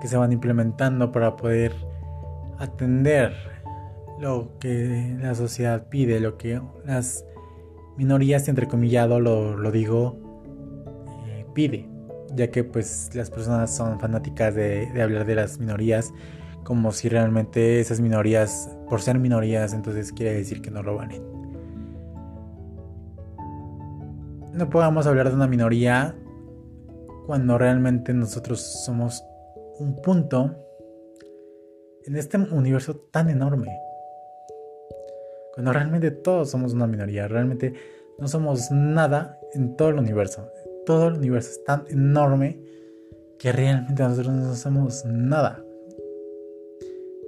que 0.00 0.08
se 0.08 0.16
van 0.18 0.32
implementando 0.32 1.10
para 1.10 1.36
poder 1.36 1.72
atender 2.58 3.53
lo 4.18 4.58
que 4.58 5.16
la 5.20 5.34
sociedad 5.34 5.88
pide, 5.88 6.20
lo 6.20 6.36
que 6.36 6.60
las 6.84 7.24
minorías, 7.96 8.48
entrecomillado 8.48 9.20
lo, 9.20 9.56
lo 9.56 9.70
digo, 9.70 10.18
eh, 11.26 11.46
pide, 11.54 11.88
ya 12.34 12.50
que 12.50 12.64
pues 12.64 13.10
las 13.14 13.30
personas 13.30 13.74
son 13.74 13.98
fanáticas 14.00 14.54
de, 14.54 14.90
de 14.92 15.02
hablar 15.02 15.26
de 15.26 15.34
las 15.34 15.58
minorías 15.58 16.12
como 16.64 16.92
si 16.92 17.08
realmente 17.08 17.78
esas 17.78 18.00
minorías, 18.00 18.76
por 18.88 19.00
ser 19.00 19.18
minorías, 19.18 19.74
entonces 19.74 20.12
quiere 20.12 20.34
decir 20.34 20.62
que 20.62 20.70
no 20.70 20.82
lo 20.82 20.96
valen. 20.96 21.22
No 24.52 24.70
podamos 24.70 25.06
hablar 25.06 25.28
de 25.28 25.34
una 25.34 25.46
minoría 25.46 26.16
cuando 27.26 27.58
realmente 27.58 28.12
nosotros 28.14 28.60
somos 28.84 29.22
un 29.78 30.00
punto 30.02 30.56
en 32.04 32.16
este 32.16 32.38
universo 32.38 32.96
tan 33.10 33.30
enorme. 33.30 33.78
Cuando 35.54 35.72
realmente 35.72 36.10
todos 36.10 36.50
somos 36.50 36.74
una 36.74 36.88
minoría, 36.88 37.28
realmente 37.28 37.74
no 38.18 38.26
somos 38.26 38.72
nada 38.72 39.38
en 39.52 39.76
todo 39.76 39.90
el 39.90 40.00
universo. 40.00 40.50
Todo 40.84 41.06
el 41.08 41.14
universo 41.14 41.50
es 41.50 41.62
tan 41.62 41.84
enorme 41.88 42.60
que 43.38 43.52
realmente 43.52 44.02
nosotros 44.02 44.34
no 44.34 44.54
somos 44.56 45.04
nada. 45.04 45.64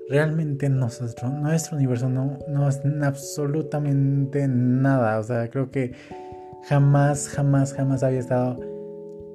Realmente 0.09 0.69
nosotros, 0.69 1.33
nuestro 1.35 1.77
universo 1.77 2.09
no, 2.09 2.37
no 2.49 2.69
es 2.69 2.81
absolutamente 3.01 4.49
nada. 4.49 5.21
O 5.21 5.23
sea, 5.23 5.49
creo 5.49 5.71
que 5.71 5.93
jamás, 6.65 7.29
jamás, 7.29 7.75
jamás 7.75 8.03
había 8.03 8.19
estado 8.19 8.59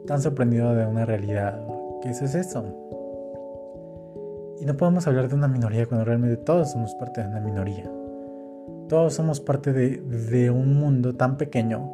tan 0.06 0.22
sorprendido 0.22 0.76
de 0.76 0.86
una 0.86 1.06
realidad. 1.06 1.66
Que 2.02 2.10
eso 2.10 2.26
es 2.26 2.36
eso. 2.36 2.66
Y 4.60 4.66
no 4.66 4.76
podemos 4.76 5.08
hablar 5.08 5.30
de 5.30 5.36
una 5.36 5.48
minoría 5.48 5.86
cuando 5.86 6.04
realmente 6.04 6.36
todos 6.36 6.74
somos 6.74 6.94
parte 6.96 7.22
de 7.22 7.30
una 7.30 7.40
minoría 7.40 7.90
todos 8.92 9.14
somos 9.14 9.40
parte 9.40 9.72
de, 9.72 10.52
un 10.52 10.78
mundo 10.78 11.16
tan 11.16 11.38
pequeño 11.38 11.94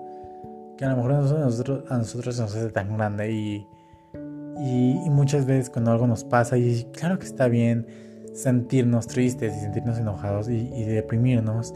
que 0.80 0.84
a 0.84 0.90
lo 0.90 0.96
mejor 0.96 1.12
a 1.12 1.20
nosotros, 1.20 1.84
a 1.92 1.98
nosotros 2.00 2.40
nos 2.40 2.56
hace 2.56 2.72
tan 2.72 2.98
grande 2.98 3.32
y, 3.32 3.68
y, 4.60 5.08
muchas 5.12 5.46
veces 5.46 5.70
cuando 5.70 5.92
algo 5.92 6.08
nos 6.08 6.24
pasa, 6.24 6.58
y 6.58 6.88
claro 6.94 7.20
que 7.20 7.28
está 7.28 7.50
bien 7.50 7.86
sentirnos 8.34 9.06
tristes 9.06 9.56
y 9.56 9.60
sentirnos 9.60 10.00
enojados 10.00 10.50
y, 10.50 10.72
y 10.74 10.86
deprimirnos, 10.86 11.76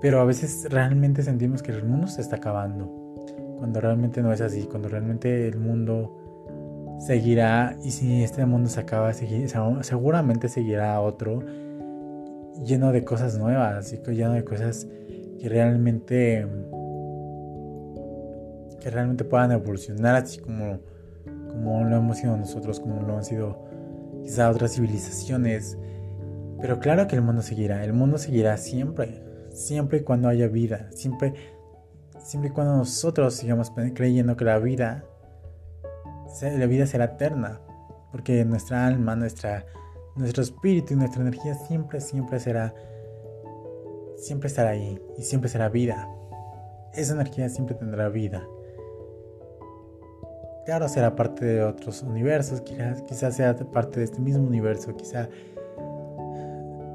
pero 0.00 0.20
a 0.20 0.24
veces 0.24 0.66
realmente 0.68 1.22
sentimos 1.22 1.62
que 1.62 1.70
el 1.70 1.84
mundo 1.84 2.08
se 2.08 2.20
está 2.20 2.36
acabando, 2.36 2.86
cuando 3.56 3.80
realmente 3.80 4.20
no 4.20 4.32
es 4.32 4.40
así, 4.40 4.64
cuando 4.64 4.88
realmente 4.88 5.46
el 5.46 5.60
mundo 5.60 6.98
seguirá 6.98 7.76
y 7.84 7.92
si 7.92 8.24
este 8.24 8.44
mundo 8.46 8.68
se 8.68 8.80
acaba, 8.80 9.12
seguramente 9.12 10.48
seguirá 10.48 11.00
otro 11.00 11.69
lleno 12.64 12.92
de 12.92 13.04
cosas 13.04 13.38
nuevas 13.38 13.92
y 13.92 13.96
lleno 14.12 14.32
de 14.32 14.44
cosas 14.44 14.86
que 15.38 15.48
realmente 15.48 16.46
que 18.80 18.90
realmente 18.90 19.24
puedan 19.24 19.52
evolucionar 19.52 20.16
así 20.16 20.40
como 20.40 20.80
como 21.48 21.84
lo 21.84 21.96
hemos 21.96 22.18
sido 22.18 22.36
nosotros 22.36 22.80
como 22.80 23.02
lo 23.02 23.16
han 23.16 23.24
sido 23.24 23.64
quizá 24.22 24.50
otras 24.50 24.74
civilizaciones. 24.74 25.78
Pero 26.60 26.78
claro 26.78 27.06
que 27.06 27.16
el 27.16 27.22
mundo 27.22 27.42
seguirá 27.42 27.84
el 27.84 27.92
mundo 27.92 28.18
seguirá 28.18 28.56
siempre 28.56 29.22
siempre 29.50 29.98
y 29.98 30.02
cuando 30.02 30.28
haya 30.28 30.46
vida 30.48 30.88
siempre 30.92 31.34
siempre 32.18 32.50
y 32.50 32.52
cuando 32.52 32.76
nosotros 32.76 33.34
sigamos 33.34 33.72
creyendo 33.94 34.36
que 34.36 34.44
la 34.44 34.58
vida 34.58 35.04
la 36.42 36.66
vida 36.66 36.86
será 36.86 37.06
eterna 37.06 37.60
porque 38.12 38.44
nuestra 38.44 38.86
alma 38.86 39.16
nuestra 39.16 39.64
nuestro 40.16 40.42
espíritu 40.42 40.94
y 40.94 40.96
nuestra 40.96 41.22
energía 41.22 41.54
siempre, 41.54 42.00
siempre 42.00 42.40
será, 42.40 42.74
siempre 44.16 44.48
estará 44.48 44.70
ahí 44.70 45.00
y 45.16 45.22
siempre 45.22 45.48
será 45.48 45.68
vida. 45.68 46.08
Esa 46.94 47.14
energía 47.14 47.48
siempre 47.48 47.74
tendrá 47.74 48.08
vida. 48.08 48.46
Claro, 50.66 50.88
será 50.88 51.16
parte 51.16 51.44
de 51.44 51.64
otros 51.64 52.02
universos, 52.02 52.60
quizás, 52.60 53.02
quizás 53.02 53.36
sea 53.36 53.56
parte 53.56 54.00
de 54.00 54.04
este 54.04 54.20
mismo 54.20 54.46
universo, 54.46 54.94
quizá 54.94 55.28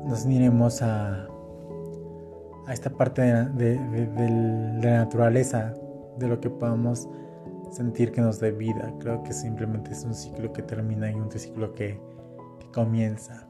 nos 0.06 0.24
uniremos 0.26 0.82
a, 0.82 1.28
a 2.68 2.74
esta 2.74 2.90
parte 2.90 3.22
de, 3.22 4.80
la 4.82 4.98
naturaleza, 4.98 5.74
de 6.18 6.28
lo 6.28 6.40
que 6.40 6.50
podamos 6.50 7.08
sentir 7.72 8.12
que 8.12 8.22
nos 8.22 8.40
dé 8.40 8.52
vida. 8.52 8.94
Creo 9.00 9.24
que 9.24 9.34
simplemente 9.34 9.92
es 9.92 10.04
un 10.04 10.14
ciclo 10.14 10.52
que 10.54 10.62
termina 10.62 11.12
y 11.12 11.16
un 11.16 11.32
ciclo 11.32 11.74
que, 11.74 12.00
que 12.60 12.72
comienza. 12.72 13.48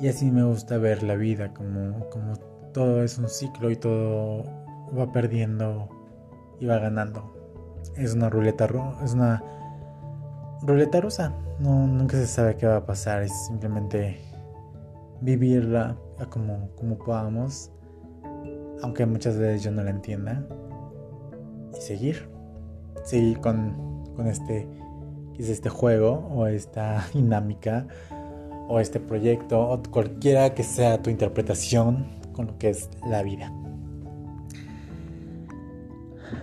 Y 0.00 0.08
así 0.08 0.30
me 0.30 0.42
gusta 0.42 0.78
ver 0.78 1.02
la 1.02 1.14
vida, 1.14 1.54
como, 1.54 2.08
como 2.10 2.36
todo 2.72 3.02
es 3.02 3.18
un 3.18 3.28
ciclo 3.28 3.70
y 3.70 3.76
todo 3.76 4.44
va 4.96 5.10
perdiendo 5.12 5.88
y 6.60 6.66
va 6.66 6.78
ganando. 6.78 7.32
Es 7.96 8.14
una 8.14 8.28
ruleta, 8.28 8.68
es 9.04 9.14
una 9.14 9.42
ruleta 10.62 11.00
rusa. 11.00 11.32
No, 11.60 11.86
nunca 11.86 12.16
se 12.16 12.26
sabe 12.26 12.56
qué 12.56 12.66
va 12.66 12.78
a 12.78 12.86
pasar, 12.86 13.22
es 13.22 13.46
simplemente 13.46 14.18
vivirla 15.20 15.96
como, 16.30 16.70
como 16.76 16.98
podamos, 16.98 17.70
aunque 18.82 19.06
muchas 19.06 19.36
veces 19.38 19.62
yo 19.62 19.70
no 19.70 19.82
la 19.82 19.90
entienda, 19.90 20.46
y 21.72 21.80
seguir, 21.80 22.28
seguir 23.04 23.40
con, 23.40 24.04
con 24.14 24.26
este, 24.26 24.68
este 25.38 25.68
juego 25.68 26.28
o 26.34 26.46
esta 26.46 27.06
dinámica 27.14 27.86
o 28.68 28.80
este 28.80 29.00
proyecto 29.00 29.60
o 29.60 29.82
cualquiera 29.90 30.54
que 30.54 30.62
sea 30.62 31.02
tu 31.02 31.10
interpretación 31.10 32.06
con 32.32 32.46
lo 32.46 32.58
que 32.58 32.70
es 32.70 32.88
la 33.06 33.22
vida. 33.22 33.52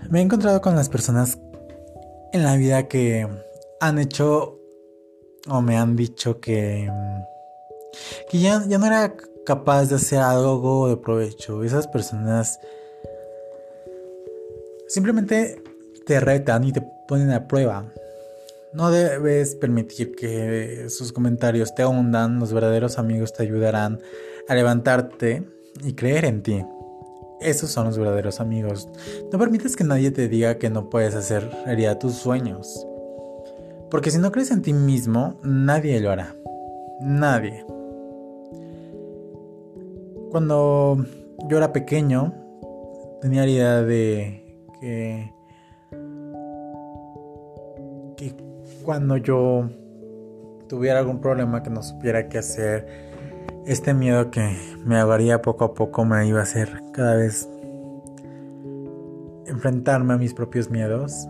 Me 0.10 0.19
he 0.19 0.21
encontrado 0.21 0.62
con 0.62 0.75
las 0.75 0.89
personas 0.89 1.39
en 2.33 2.43
la 2.43 2.55
vida 2.55 2.88
que 2.88 3.27
han 3.79 4.00
hecho 4.00 4.60
o 5.50 5.62
me 5.62 5.77
han 5.77 5.95
dicho 5.95 6.39
que 6.39 6.89
que 8.29 8.39
ya, 8.39 8.63
ya 8.67 8.77
no 8.77 8.86
era 8.86 9.15
capaz 9.45 9.89
de 9.89 9.95
hacer 9.95 10.19
algo 10.19 10.89
de 10.89 10.98
provecho. 10.98 11.63
Esas 11.63 11.88
personas 11.88 12.60
simplemente 14.88 15.62
te 16.05 16.19
retan 16.19 16.63
y 16.63 16.71
te 16.71 16.81
ponen 17.07 17.31
a 17.31 17.48
prueba. 17.48 17.91
No 18.73 18.89
debes 18.89 19.55
permitir 19.55 20.15
que 20.15 20.85
sus 20.89 21.11
comentarios 21.11 21.75
te 21.75 21.85
hundan. 21.85 22.39
Los 22.39 22.53
verdaderos 22.53 22.97
amigos 22.97 23.33
te 23.33 23.43
ayudarán 23.43 23.99
a 24.47 24.55
levantarte 24.55 25.43
y 25.83 25.93
creer 25.93 26.25
en 26.25 26.41
ti. 26.41 26.65
Esos 27.41 27.71
son 27.71 27.85
los 27.85 27.97
verdaderos 27.97 28.39
amigos. 28.39 28.87
No 29.31 29.39
permites 29.39 29.75
que 29.75 29.83
nadie 29.83 30.11
te 30.11 30.27
diga 30.29 30.57
que 30.57 30.69
no 30.69 30.89
puedes 30.89 31.15
hacer 31.15 31.49
realidad 31.65 31.97
tus 31.97 32.13
sueños. 32.13 32.85
Porque 33.89 34.09
si 34.09 34.19
no 34.19 34.31
crees 34.31 34.51
en 34.51 34.61
ti 34.61 34.73
mismo, 34.73 35.39
nadie 35.43 35.99
lo 35.99 36.11
hará. 36.11 36.35
Nadie. 37.01 37.65
Cuando 40.29 41.05
yo 41.49 41.57
era 41.57 41.73
pequeño, 41.73 42.33
tenía 43.21 43.41
la 43.41 43.51
idea 43.51 43.81
de 43.81 44.65
que, 44.79 45.33
cuando 48.81 49.17
yo 49.17 49.69
tuviera 50.67 51.00
algún 51.00 51.21
problema 51.21 51.63
que 51.63 51.69
no 51.69 51.83
supiera 51.83 52.29
qué 52.29 52.39
hacer, 52.39 52.88
este 53.65 53.93
miedo 53.93 54.32
que 54.32 54.58
me 54.86 54.97
ahogaría 54.97 55.41
poco 55.41 55.65
a 55.65 55.73
poco 55.73 56.06
me 56.06 56.25
iba 56.27 56.39
a 56.39 56.43
hacer 56.43 56.82
cada 56.93 57.15
vez 57.15 57.49
enfrentarme 59.45 60.13
a 60.13 60.17
mis 60.17 60.34
propios 60.34 60.69
miedos. 60.69 61.27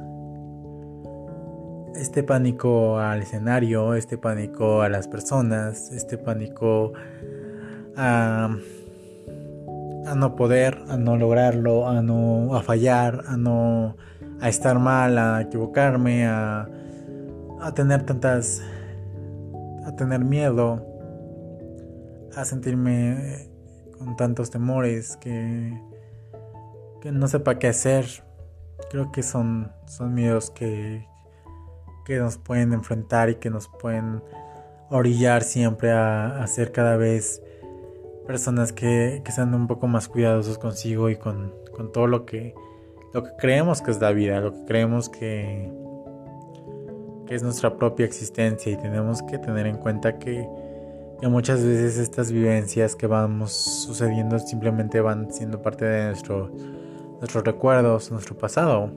Este 1.96 2.24
pánico 2.24 3.00
al 3.00 3.22
escenario, 3.22 3.96
este 3.96 4.18
pánico 4.18 4.82
a 4.82 4.90
las 4.90 5.08
personas, 5.08 5.92
este 5.92 6.18
pánico 6.18 6.94
a 7.96 8.56
a 10.06 10.16
no 10.16 10.36
poder, 10.36 10.80
a 10.90 10.98
no 10.98 11.18
lograrlo, 11.18 11.88
a 11.88 12.02
no 12.02 12.56
a 12.56 12.64
fallar, 12.64 13.24
a 13.28 13.38
no 13.38 13.96
a 14.40 14.50
estar 14.50 14.80
mal, 14.80 15.18
a 15.18 15.42
equivocarme, 15.42 16.26
a, 16.26 16.68
a 17.62 17.74
tener 17.74 18.06
tantas 18.06 18.62
a 19.86 19.96
tener 19.96 20.24
miedo, 20.24 20.86
a 22.36 22.46
sentirme 22.46 23.50
con 23.98 24.16
tantos 24.16 24.50
temores 24.50 25.18
que 25.18 25.80
que 27.02 27.12
no 27.12 27.28
sepa 27.28 27.60
qué 27.60 27.68
hacer. 27.68 28.06
Creo 28.90 29.12
que 29.12 29.24
son 29.24 29.72
son 29.88 30.14
miedos 30.14 30.50
que 30.52 31.06
que 32.06 32.18
nos 32.18 32.38
pueden 32.38 32.74
enfrentar 32.74 33.30
y 33.30 33.36
que 33.36 33.50
nos 33.50 33.68
pueden 33.68 34.24
orillar 34.90 35.44
siempre 35.44 35.92
a, 35.92 36.44
a 36.44 36.48
ser 36.48 36.72
cada 36.72 36.98
vez 36.98 37.42
personas 38.26 38.74
que, 38.74 39.22
que 39.24 39.32
sean 39.32 39.54
un 39.54 39.68
poco 39.68 39.88
más 39.88 40.08
cuidadosos 40.08 40.58
consigo 40.58 41.10
y 41.10 41.16
con, 41.16 41.54
con, 41.72 41.92
todo 41.92 42.08
lo 42.08 42.26
que, 42.26 42.56
lo 43.14 43.24
que 43.24 43.32
creemos 43.38 43.82
que 43.82 43.92
es 43.92 44.00
la 44.00 44.12
vida, 44.12 44.40
lo 44.40 44.54
que 44.54 44.66
creemos 44.66 45.10
que, 45.10 45.72
es 47.32 47.44
nuestra 47.44 47.78
propia 47.78 48.06
existencia 48.06 48.74
y 48.74 48.76
tenemos 48.76 49.22
que 49.24 49.38
tener 49.38 49.66
en 49.66 49.78
cuenta 49.78 50.20
que, 50.20 50.46
que 51.22 51.28
muchas 51.30 51.64
veces 51.64 51.98
estas 51.98 52.30
vivencias 52.30 52.94
que 52.98 53.08
vamos 53.08 53.54
sucediendo 53.54 54.38
simplemente 54.38 55.00
van 55.00 55.32
siendo 55.32 55.62
parte 55.62 55.86
de 55.86 56.08
nuestro, 56.08 56.52
nuestros 57.20 57.46
recuerdos, 57.46 58.12
nuestro 58.12 58.38
pasado. 58.38 58.92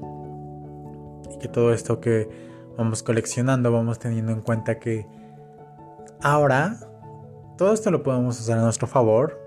Y 1.32 1.38
que 1.38 1.46
todo 1.46 1.72
esto 1.72 2.00
que 2.00 2.28
vamos 2.76 3.04
coleccionando 3.04 3.70
vamos 3.70 4.00
teniendo 4.00 4.32
en 4.32 4.40
cuenta 4.40 4.80
que 4.80 5.06
ahora 6.20 6.80
todo 7.56 7.72
esto 7.72 7.92
lo 7.92 8.02
podemos 8.02 8.40
usar 8.40 8.58
a 8.58 8.62
nuestro 8.62 8.88
favor 8.88 9.40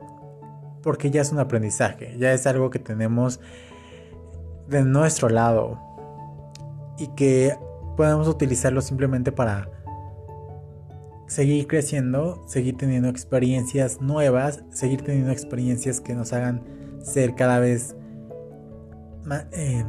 porque 0.82 1.12
ya 1.12 1.19
es 1.19 1.34
un 1.34 1.39
aprendizaje, 1.39 2.15
ya 2.17 2.32
es 2.32 2.47
algo 2.47 2.69
que 2.69 2.80
tenemos 2.80 3.41
de 4.69 4.84
nuestro 4.84 5.28
lado. 5.28 5.78
Y 6.97 7.08
que 7.10 7.58
podemos 7.97 8.29
utilizarlo 8.29 8.79
simplemente 8.79 9.33
para 9.33 9.69
seguir 11.27 11.67
creciendo, 11.67 12.41
seguir 12.47 12.77
teniendo 12.77 13.10
experiencias 13.10 13.99
nuevas, 13.99 14.63
seguir 14.69 15.01
teniendo 15.01 15.31
experiencias 15.31 15.99
que 15.99 16.15
nos 16.15 16.31
hagan 16.31 16.63
ser 17.01 17.36
cada 17.36 17.60
vez 17.60 17.97
eh, 19.51 19.83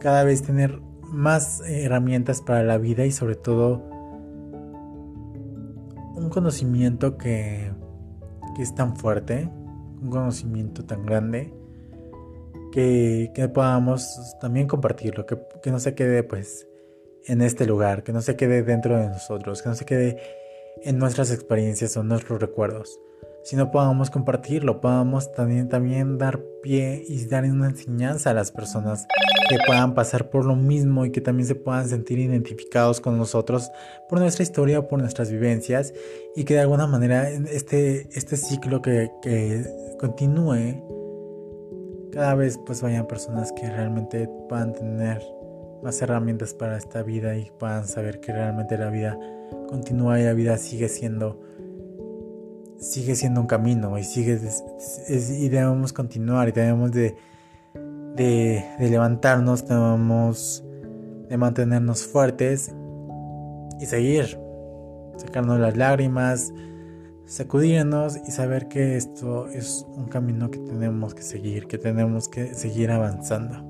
cada 0.00 0.24
vez 0.24 0.42
tener 0.42 0.80
más 1.02 1.62
herramientas 1.66 2.40
para 2.40 2.64
la 2.64 2.78
vida 2.78 3.04
y 3.04 3.12
sobre 3.12 3.36
todo 3.36 3.84
un 6.16 6.28
conocimiento 6.30 7.16
que, 7.16 7.72
que 8.56 8.62
es 8.62 8.74
tan 8.74 8.96
fuerte, 8.96 9.48
un 10.02 10.10
conocimiento 10.10 10.84
tan 10.84 11.04
grande, 11.04 11.52
que, 12.72 13.30
que 13.34 13.48
podamos 13.48 14.36
también 14.40 14.66
compartirlo, 14.66 15.26
que, 15.26 15.38
que, 15.62 15.70
no 15.70 15.78
se 15.78 15.94
quede 15.94 16.22
pues 16.22 16.66
en 17.26 17.42
este 17.42 17.66
lugar, 17.66 18.02
que 18.02 18.12
no 18.12 18.22
se 18.22 18.36
quede 18.36 18.62
dentro 18.62 18.96
de 18.96 19.08
nosotros, 19.08 19.62
que 19.62 19.68
no 19.68 19.74
se 19.74 19.84
quede 19.84 20.18
en 20.82 20.98
nuestras 20.98 21.30
experiencias 21.30 21.96
o 21.96 22.02
nuestros 22.02 22.40
recuerdos, 22.40 23.00
sino 23.42 23.70
podamos 23.70 24.10
compartirlo, 24.10 24.80
podamos 24.80 25.32
también, 25.32 25.68
también 25.68 26.18
dar 26.18 26.40
pie 26.62 27.04
y 27.06 27.24
dar 27.26 27.44
una 27.44 27.68
enseñanza 27.68 28.30
a 28.30 28.34
las 28.34 28.52
personas 28.52 29.06
que 29.48 29.58
puedan 29.66 29.94
pasar 29.94 30.30
por 30.30 30.44
lo 30.44 30.56
mismo 30.56 31.06
y 31.06 31.10
que 31.10 31.20
también 31.20 31.46
se 31.46 31.54
puedan 31.54 31.88
sentir 31.88 32.18
identificados 32.18 33.00
con 33.00 33.18
nosotros 33.18 33.70
por 34.08 34.20
nuestra 34.20 34.42
historia 34.42 34.78
o 34.78 34.88
por 34.88 35.00
nuestras 35.00 35.30
vivencias 35.30 35.92
y 36.36 36.44
que 36.44 36.54
de 36.54 36.60
alguna 36.60 36.86
manera 36.86 37.28
este, 37.28 38.08
este 38.12 38.36
ciclo 38.36 38.82
que, 38.82 39.10
que 39.22 39.64
continúe 39.98 40.84
cada 42.12 42.34
vez 42.34 42.58
pues 42.64 42.82
vayan 42.82 43.06
personas 43.06 43.52
que 43.52 43.68
realmente 43.68 44.28
puedan 44.48 44.72
tener 44.72 45.22
más 45.82 46.00
herramientas 46.02 46.54
para 46.54 46.76
esta 46.76 47.02
vida 47.02 47.36
y 47.36 47.50
puedan 47.58 47.86
saber 47.86 48.20
que 48.20 48.32
realmente 48.32 48.76
la 48.76 48.90
vida 48.90 49.18
continúa 49.68 50.20
y 50.20 50.24
la 50.24 50.32
vida 50.32 50.56
sigue 50.58 50.88
siendo 50.88 51.40
sigue 52.78 53.14
siendo 53.14 53.42
un 53.42 53.46
camino 53.46 53.98
y 53.98 54.04
sigue 54.04 54.40
y 55.08 55.48
debemos 55.48 55.92
continuar 55.92 56.48
y 56.48 56.52
debemos 56.52 56.92
de, 56.92 57.14
de, 58.16 58.64
levantarnos, 58.78 59.66
debemos 59.68 60.64
de 61.28 61.36
mantenernos 61.36 62.04
fuertes 62.04 62.72
y 63.78 63.86
seguir, 63.86 64.38
sacarnos 65.18 65.60
las 65.60 65.76
lágrimas, 65.76 66.52
sacudirnos 67.26 68.16
y 68.26 68.30
saber 68.30 68.66
que 68.68 68.96
esto 68.96 69.46
es 69.48 69.86
un 69.94 70.06
camino 70.06 70.50
que 70.50 70.58
tenemos 70.58 71.14
que 71.14 71.22
seguir, 71.22 71.66
que 71.66 71.78
tenemos 71.78 72.28
que 72.28 72.54
seguir 72.54 72.90
avanzando. 72.90 73.69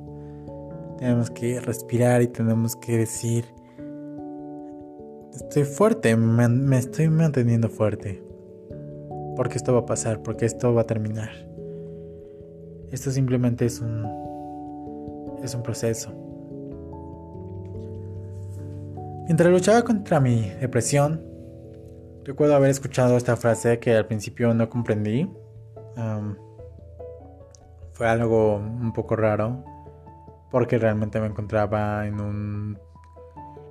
Tenemos 1.00 1.30
que 1.30 1.58
respirar 1.60 2.20
y 2.20 2.28
tenemos 2.28 2.76
que 2.76 2.98
decir 2.98 3.46
estoy 5.32 5.64
fuerte, 5.64 6.14
me, 6.14 6.78
estoy 6.78 7.08
manteniendo 7.08 7.70
fuerte. 7.70 8.22
Porque 9.34 9.56
esto 9.56 9.72
va 9.72 9.80
a 9.80 9.86
pasar, 9.86 10.22
porque 10.22 10.44
esto 10.44 10.74
va 10.74 10.82
a 10.82 10.86
terminar. 10.86 11.30
Esto 12.90 13.10
simplemente 13.10 13.64
es 13.64 13.80
un 13.80 14.04
es 15.42 15.54
un 15.54 15.62
proceso. 15.62 16.12
Mientras 19.24 19.50
luchaba 19.50 19.82
contra 19.82 20.20
mi 20.20 20.50
depresión, 20.60 21.24
recuerdo 22.24 22.56
haber 22.56 22.68
escuchado 22.68 23.16
esta 23.16 23.36
frase 23.36 23.78
que 23.78 23.96
al 23.96 24.06
principio 24.06 24.52
no 24.52 24.68
comprendí. 24.68 25.30
fue 27.94 28.06
algo 28.06 28.56
un 28.56 28.92
poco 28.92 29.16
raro 29.16 29.64
porque 30.50 30.78
realmente 30.78 31.20
me 31.20 31.26
encontraba 31.26 32.06
en 32.06 32.20
un 32.20 32.78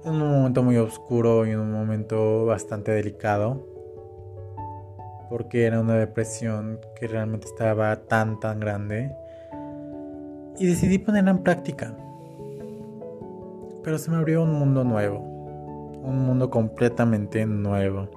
en 0.05 0.13
un 0.13 0.31
momento 0.31 0.63
muy 0.63 0.77
oscuro 0.77 1.45
y 1.45 1.51
en 1.51 1.59
un 1.59 1.71
momento 1.71 2.45
bastante 2.45 2.91
delicado. 2.91 3.65
Porque 5.29 5.65
era 5.65 5.79
una 5.79 5.95
depresión 5.95 6.79
que 6.99 7.07
realmente 7.07 7.47
estaba 7.47 7.95
tan, 8.07 8.39
tan 8.39 8.59
grande. 8.59 9.11
Y 10.57 10.65
decidí 10.65 10.97
ponerla 10.97 11.31
en 11.31 11.43
práctica. 11.43 11.95
Pero 13.83 13.97
se 13.97 14.09
me 14.09 14.17
abrió 14.17 14.43
un 14.43 14.53
mundo 14.53 14.83
nuevo. 14.83 15.19
Un 15.19 16.25
mundo 16.25 16.49
completamente 16.49 17.45
nuevo. 17.45 18.09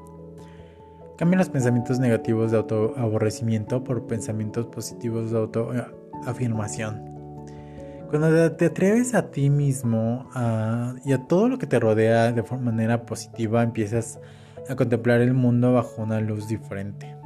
Cambia 1.19 1.39
los 1.39 1.51
pensamientos 1.51 1.99
negativos 1.99 2.51
de 2.51 2.57
autoaborrecimiento 2.57 3.85
por 3.85 4.07
pensamientos 4.07 4.67
positivos 4.67 5.31
de 5.31 5.39
autoafirmación. 5.39 7.12
Cuando 8.13 8.53
te 8.53 8.67
atreves 8.67 9.15
a 9.15 9.31
ti 9.31 9.49
mismo 9.49 10.29
y 11.03 11.15
a 11.15 11.27
todo 11.29 11.49
lo 11.49 11.57
que 11.57 11.67
te 11.67 11.81
rodea 11.81 12.31
de 12.31 12.43
manera 12.59 13.07
positiva, 13.07 13.63
empiezas 13.63 14.21
a 14.69 14.77
contemplar 14.77 15.23
el 15.23 15.33
mundo 15.33 15.73
bajo 15.73 16.03
una 16.03 16.21
luz 16.21 16.47
diferente. 16.47 17.17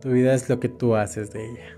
Tu 0.00 0.10
vida 0.10 0.34
es 0.34 0.48
lo 0.48 0.58
que 0.58 0.68
tú 0.68 0.96
haces 0.96 1.30
de 1.30 1.48
ella. 1.48 1.76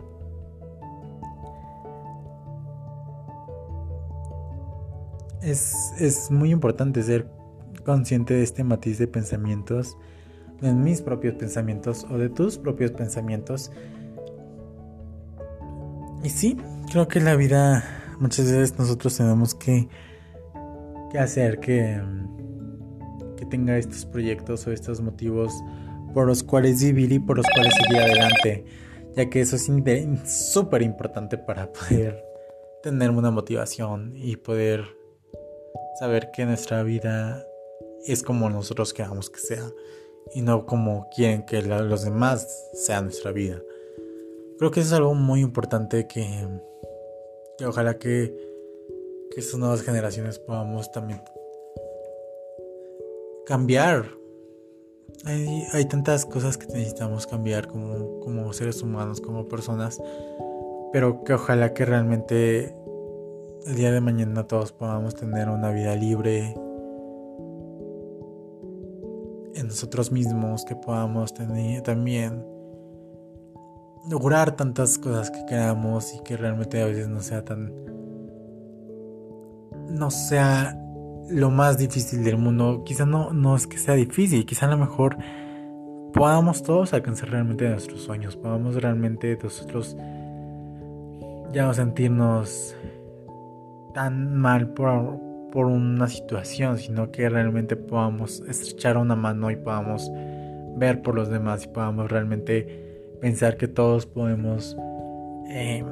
Es, 5.42 5.92
es 5.98 6.30
muy 6.30 6.52
importante 6.52 7.02
ser 7.02 7.28
consciente 7.84 8.32
de 8.32 8.44
este 8.44 8.64
matiz 8.64 8.96
de 8.96 9.08
pensamientos, 9.08 9.98
de 10.62 10.72
mis 10.72 11.02
propios 11.02 11.34
pensamientos 11.34 12.06
o 12.10 12.16
de 12.16 12.30
tus 12.30 12.56
propios 12.56 12.92
pensamientos. 12.92 13.70
Y 16.22 16.30
sí, 16.30 16.56
creo 16.90 17.06
que 17.06 17.20
la 17.20 17.36
vida 17.36 17.84
muchas 18.18 18.46
veces 18.46 18.78
nosotros 18.78 19.16
tenemos 19.16 19.54
que, 19.54 19.88
que 21.10 21.18
hacer 21.18 21.60
que, 21.60 22.02
que 23.36 23.46
tenga 23.46 23.78
estos 23.78 24.04
proyectos 24.04 24.66
o 24.66 24.72
estos 24.72 25.00
motivos 25.00 25.54
por 26.12 26.26
los 26.26 26.42
cuales 26.42 26.82
vivir 26.82 27.12
y 27.12 27.18
por 27.20 27.36
los 27.36 27.46
cuales 27.54 27.72
seguir 27.74 28.02
adelante, 28.02 28.64
ya 29.16 29.30
que 29.30 29.40
eso 29.40 29.54
es 29.54 29.70
súper 30.24 30.82
importante 30.82 31.38
para 31.38 31.72
poder 31.72 32.24
tener 32.82 33.10
una 33.10 33.30
motivación 33.30 34.12
y 34.16 34.36
poder 34.36 34.84
saber 36.00 36.30
que 36.32 36.44
nuestra 36.44 36.82
vida 36.82 37.46
es 38.04 38.22
como 38.24 38.50
nosotros 38.50 38.92
queramos 38.92 39.30
que 39.30 39.38
sea 39.38 39.70
y 40.34 40.42
no 40.42 40.66
como 40.66 41.08
quieren 41.14 41.44
que 41.46 41.62
los 41.62 42.04
demás 42.04 42.68
sean 42.74 43.04
nuestra 43.04 43.30
vida. 43.30 43.60
Creo 44.60 44.70
que 44.70 44.80
eso 44.80 44.90
es 44.90 44.92
algo 44.92 45.14
muy 45.14 45.40
importante 45.40 46.06
que 46.06 46.46
y 47.58 47.64
ojalá 47.64 47.98
que, 47.98 48.36
que 49.30 49.40
estas 49.40 49.58
nuevas 49.58 49.80
generaciones 49.80 50.38
podamos 50.38 50.92
también 50.92 51.22
cambiar. 53.46 54.04
Hay, 55.24 55.64
hay, 55.72 55.86
tantas 55.86 56.26
cosas 56.26 56.58
que 56.58 56.66
necesitamos 56.66 57.26
cambiar 57.26 57.68
como, 57.68 58.20
como 58.20 58.52
seres 58.52 58.82
humanos, 58.82 59.22
como 59.22 59.48
personas, 59.48 59.98
pero 60.92 61.24
que 61.24 61.32
ojalá 61.32 61.72
que 61.72 61.86
realmente 61.86 62.76
el 63.64 63.74
día 63.76 63.92
de 63.92 64.02
mañana 64.02 64.46
todos 64.46 64.72
podamos 64.72 65.14
tener 65.14 65.48
una 65.48 65.70
vida 65.70 65.96
libre 65.96 66.54
en 69.54 69.68
nosotros 69.68 70.12
mismos, 70.12 70.66
que 70.66 70.76
podamos 70.76 71.32
tener 71.32 71.80
también 71.80 72.59
lograr 74.08 74.56
tantas 74.56 74.98
cosas 74.98 75.30
que 75.30 75.44
queramos 75.46 76.14
y 76.14 76.22
que 76.22 76.36
realmente 76.36 76.80
a 76.82 76.86
veces 76.86 77.08
no 77.08 77.20
sea 77.20 77.44
tan 77.44 77.72
no 79.88 80.10
sea 80.10 80.76
lo 81.28 81.50
más 81.50 81.78
difícil 81.78 82.24
del 82.24 82.38
mundo. 82.38 82.82
Quizá 82.84 83.06
no 83.06 83.32
no 83.32 83.56
es 83.56 83.66
que 83.66 83.78
sea 83.78 83.94
difícil 83.94 84.46
quizá 84.46 84.66
a 84.66 84.70
lo 84.70 84.78
mejor 84.78 85.16
podamos 86.12 86.62
todos 86.62 86.92
alcanzar 86.92 87.30
realmente 87.30 87.68
nuestros 87.68 88.02
sueños 88.02 88.36
podamos 88.36 88.80
realmente 88.80 89.38
nosotros 89.40 89.96
ya 91.52 91.66
no 91.66 91.74
sentirnos 91.74 92.74
tan 93.94 94.36
mal 94.36 94.68
por, 94.68 95.20
por 95.52 95.66
una 95.66 96.08
situación 96.08 96.78
sino 96.78 97.10
que 97.10 97.28
realmente 97.28 97.76
podamos 97.76 98.40
estrechar 98.48 98.96
una 98.96 99.14
mano 99.14 99.50
y 99.50 99.56
podamos 99.56 100.10
ver 100.76 101.02
por 101.02 101.14
los 101.14 101.28
demás 101.28 101.64
y 101.64 101.68
podamos 101.68 102.10
realmente 102.10 102.89
pensar 103.20 103.56
que 103.56 103.68
todos 103.68 104.06
podemos 104.06 104.76
em, 105.48 105.86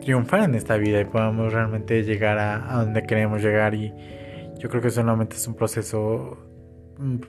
triunfar 0.00 0.42
en 0.42 0.54
esta 0.54 0.76
vida 0.76 1.00
y 1.00 1.04
podamos 1.04 1.52
realmente 1.52 2.02
llegar 2.02 2.38
a, 2.38 2.82
donde 2.84 3.02
queremos 3.02 3.42
llegar. 3.42 3.74
Y 3.74 3.92
yo 4.58 4.68
creo 4.68 4.82
que 4.82 4.90
solamente 4.90 5.36
es 5.36 5.46
un 5.46 5.54
proceso 5.54 6.38
un, 6.98 7.20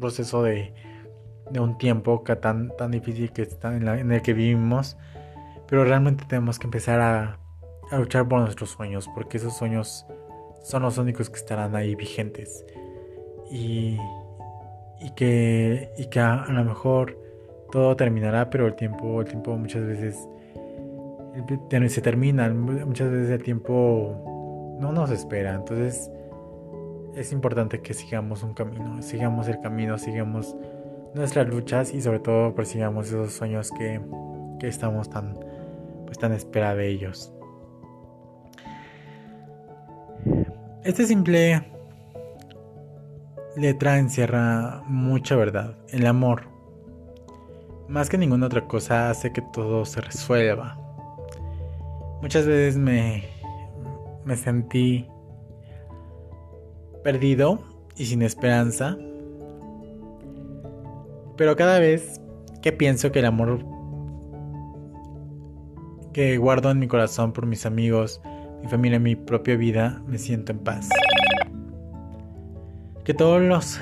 proceso 0.00 0.42
de, 0.42 0.74
de, 1.50 1.60
un 1.60 1.78
tiempo 1.78 2.22
tan, 2.40 2.76
tan 2.76 2.90
difícil 2.90 3.32
que 3.32 3.42
está 3.42 3.76
en, 3.76 4.10
el 4.10 4.22
que 4.22 4.32
vivimos. 4.32 4.96
Pero 5.68 5.84
realmente 5.84 6.24
tenemos 6.28 6.58
que 6.58 6.66
empezar 6.66 7.00
a 7.00 7.38
luchar 7.96 8.28
por 8.28 8.40
nuestros 8.40 8.70
sueños 8.70 9.08
porque 9.14 9.36
esos 9.38 9.56
sueños 9.56 10.06
son 10.62 10.82
los 10.82 10.98
únicos 10.98 11.30
que 11.30 11.36
estarán 11.36 11.76
ahí 11.76 11.94
vigentes. 11.94 12.64
Y, 13.50 13.98
y 15.00 15.10
que, 15.14 15.92
y 15.96 16.06
que 16.06 16.20
a 16.20 16.46
lo 16.48 16.64
mejor 16.64 17.18
todo 17.76 17.94
terminará, 17.94 18.48
pero 18.48 18.66
el 18.66 18.74
tiempo, 18.74 19.20
el 19.20 19.28
tiempo 19.28 19.54
muchas 19.54 19.84
veces 19.84 20.16
se 21.88 22.00
termina, 22.00 22.48
muchas 22.48 23.10
veces 23.10 23.28
el 23.28 23.42
tiempo 23.42 24.78
no 24.80 24.92
nos 24.92 25.10
espera, 25.10 25.54
entonces 25.54 26.10
es 27.14 27.32
importante 27.32 27.82
que 27.82 27.92
sigamos 27.92 28.42
un 28.42 28.54
camino, 28.54 29.02
sigamos 29.02 29.46
el 29.48 29.60
camino, 29.60 29.98
sigamos 29.98 30.56
nuestras 31.14 31.46
luchas 31.48 31.92
y 31.92 32.00
sobre 32.00 32.20
todo 32.20 32.54
persigamos 32.54 33.08
esos 33.08 33.34
sueños 33.34 33.70
que, 33.72 34.00
que 34.58 34.68
estamos 34.68 35.10
tan, 35.10 35.38
pues 36.06 36.18
tan 36.18 36.32
espera 36.32 36.74
de 36.74 36.88
ellos. 36.88 37.30
Este 40.82 41.04
simple 41.04 41.62
letra 43.54 43.98
encierra 43.98 44.82
mucha 44.86 45.36
verdad, 45.36 45.76
el 45.90 46.06
amor 46.06 46.55
más 47.88 48.08
que 48.08 48.18
ninguna 48.18 48.46
otra 48.46 48.66
cosa 48.66 49.10
hace 49.10 49.32
que 49.32 49.42
todo 49.52 49.84
se 49.84 50.00
resuelva. 50.00 50.78
Muchas 52.20 52.46
veces 52.46 52.76
me, 52.76 53.24
me 54.24 54.36
sentí 54.36 55.06
perdido 57.04 57.60
y 57.96 58.06
sin 58.06 58.22
esperanza. 58.22 58.96
Pero 61.36 61.54
cada 61.54 61.78
vez 61.78 62.20
que 62.62 62.72
pienso 62.72 63.12
que 63.12 63.20
el 63.20 63.26
amor 63.26 63.64
que 66.12 66.38
guardo 66.38 66.70
en 66.70 66.78
mi 66.78 66.88
corazón 66.88 67.32
por 67.32 67.46
mis 67.46 67.66
amigos, 67.66 68.20
mi 68.62 68.68
familia, 68.68 68.98
mi 68.98 69.14
propia 69.14 69.54
vida, 69.54 70.02
me 70.06 70.18
siento 70.18 70.52
en 70.52 70.58
paz. 70.58 70.88
Que 73.04 73.14
todos 73.14 73.42
los 73.42 73.78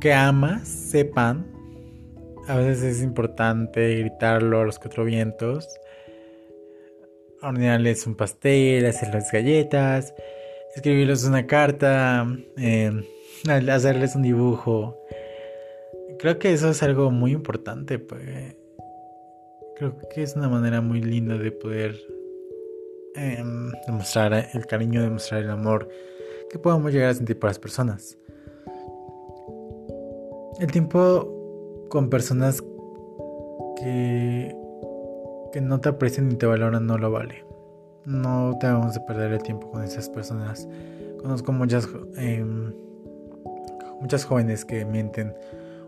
que 0.00 0.14
amas 0.14 0.66
sepan 0.66 1.55
a 2.48 2.56
veces 2.56 2.82
es 2.82 3.02
importante 3.02 3.96
gritarlo 3.96 4.60
a 4.60 4.64
los 4.64 4.78
cuatro 4.78 5.04
vientos, 5.04 5.68
hornearles 7.42 8.06
un 8.06 8.14
pastel, 8.14 8.86
hacerles 8.86 9.30
galletas, 9.32 10.14
escribirles 10.74 11.24
una 11.24 11.46
carta, 11.46 12.26
em, 12.56 13.04
hacerles 13.68 14.14
un 14.14 14.22
dibujo. 14.22 14.96
Creo 16.18 16.38
que 16.38 16.52
eso 16.52 16.70
es 16.70 16.82
algo 16.82 17.10
muy 17.10 17.32
importante. 17.32 17.98
Pues, 17.98 18.56
creo 19.76 19.98
que 20.14 20.22
es 20.22 20.36
una 20.36 20.48
manera 20.48 20.80
muy 20.80 21.02
linda 21.02 21.36
de 21.36 21.50
poder 21.50 21.96
em, 23.14 23.72
demostrar 23.86 24.50
el 24.52 24.66
cariño, 24.66 25.02
demostrar 25.02 25.42
el 25.42 25.50
amor 25.50 25.88
que 26.50 26.58
podamos 26.58 26.92
llegar 26.92 27.10
a 27.10 27.14
sentir 27.14 27.38
por 27.38 27.50
las 27.50 27.58
personas. 27.58 28.18
El 30.60 30.70
tiempo 30.70 31.35
con 31.88 32.10
personas 32.10 32.62
que, 33.76 34.56
que 35.52 35.60
no 35.60 35.80
te 35.80 35.88
aprecian 35.88 36.28
ni 36.28 36.34
te 36.36 36.46
valoran 36.46 36.86
no 36.86 36.98
lo 36.98 37.10
vale. 37.10 37.44
No 38.04 38.56
te 38.60 38.66
vamos 38.66 38.96
a 38.96 39.04
perder 39.04 39.32
el 39.32 39.42
tiempo 39.42 39.70
con 39.70 39.82
esas 39.82 40.08
personas. 40.08 40.68
Conozco 41.20 41.52
muchas 41.52 41.88
em, 42.16 42.72
muchas 44.00 44.24
jóvenes 44.24 44.64
que 44.64 44.84
mienten 44.84 45.34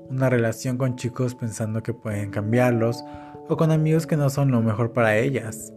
una 0.08 0.30
relación 0.30 0.78
con 0.78 0.96
chicos 0.96 1.34
pensando 1.34 1.82
que 1.82 1.92
pueden 1.92 2.30
cambiarlos 2.30 3.04
o 3.48 3.56
con 3.56 3.70
amigos 3.70 4.06
que 4.06 4.16
no 4.16 4.30
son 4.30 4.50
lo 4.50 4.62
mejor 4.62 4.92
para 4.92 5.16
ellas. 5.16 5.72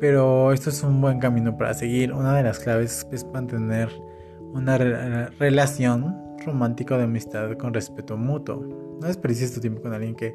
Pero 0.00 0.52
esto 0.52 0.70
es 0.70 0.82
un 0.82 1.00
buen 1.00 1.18
camino 1.18 1.56
para 1.56 1.74
seguir. 1.74 2.12
Una 2.12 2.36
de 2.36 2.42
las 2.42 2.58
claves 2.58 3.06
es 3.12 3.24
mantener 3.26 3.88
una 4.52 4.78
relación 5.38 6.23
romántica 6.44 6.96
de 6.96 7.04
amistad 7.04 7.52
con 7.56 7.74
respeto 7.74 8.16
mutuo. 8.16 8.56
No 9.00 9.06
desperdicies 9.06 9.52
tu 9.52 9.60
tiempo 9.60 9.82
con 9.82 9.92
alguien 9.92 10.14
que 10.14 10.34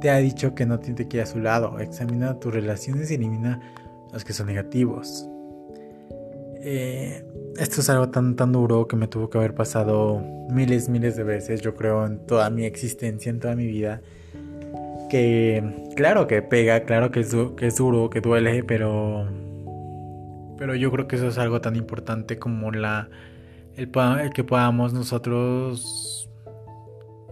te 0.00 0.10
ha 0.10 0.16
dicho 0.18 0.54
que 0.54 0.66
no 0.66 0.80
te 0.80 0.94
quiere 1.06 1.22
a 1.22 1.26
su 1.26 1.38
lado. 1.38 1.78
Examina 1.78 2.38
tus 2.40 2.52
relaciones 2.52 3.10
y 3.10 3.14
elimina 3.14 3.60
los 4.12 4.24
que 4.24 4.32
son 4.32 4.46
negativos. 4.46 5.28
Eh, 6.64 7.24
esto 7.58 7.80
es 7.80 7.90
algo 7.90 8.10
tan, 8.10 8.36
tan 8.36 8.52
duro 8.52 8.86
que 8.86 8.96
me 8.96 9.08
tuvo 9.08 9.28
que 9.28 9.38
haber 9.38 9.54
pasado 9.54 10.22
miles, 10.50 10.88
miles 10.88 11.16
de 11.16 11.24
veces, 11.24 11.60
yo 11.60 11.74
creo, 11.74 12.06
en 12.06 12.24
toda 12.26 12.48
mi 12.50 12.64
existencia, 12.64 13.30
en 13.30 13.40
toda 13.40 13.56
mi 13.56 13.66
vida. 13.66 14.00
Que 15.10 15.90
claro 15.96 16.26
que 16.26 16.40
pega, 16.40 16.84
claro 16.84 17.10
que 17.10 17.20
es, 17.20 17.36
que 17.56 17.66
es 17.66 17.76
duro, 17.76 18.10
que 18.10 18.20
duele, 18.20 18.64
pero, 18.64 19.28
pero 20.56 20.74
yo 20.74 20.90
creo 20.90 21.06
que 21.06 21.16
eso 21.16 21.28
es 21.28 21.38
algo 21.38 21.60
tan 21.60 21.76
importante 21.76 22.38
como 22.38 22.70
la, 22.70 23.08
el, 23.76 24.30
que 24.32 24.44
podamos 24.44 24.92
nosotros 24.92 26.28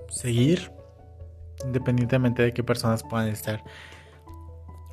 seguir, 0.08 0.72
independientemente 1.64 2.42
de 2.42 2.52
qué 2.52 2.64
personas 2.64 3.02
puedan 3.02 3.28
estar 3.28 3.62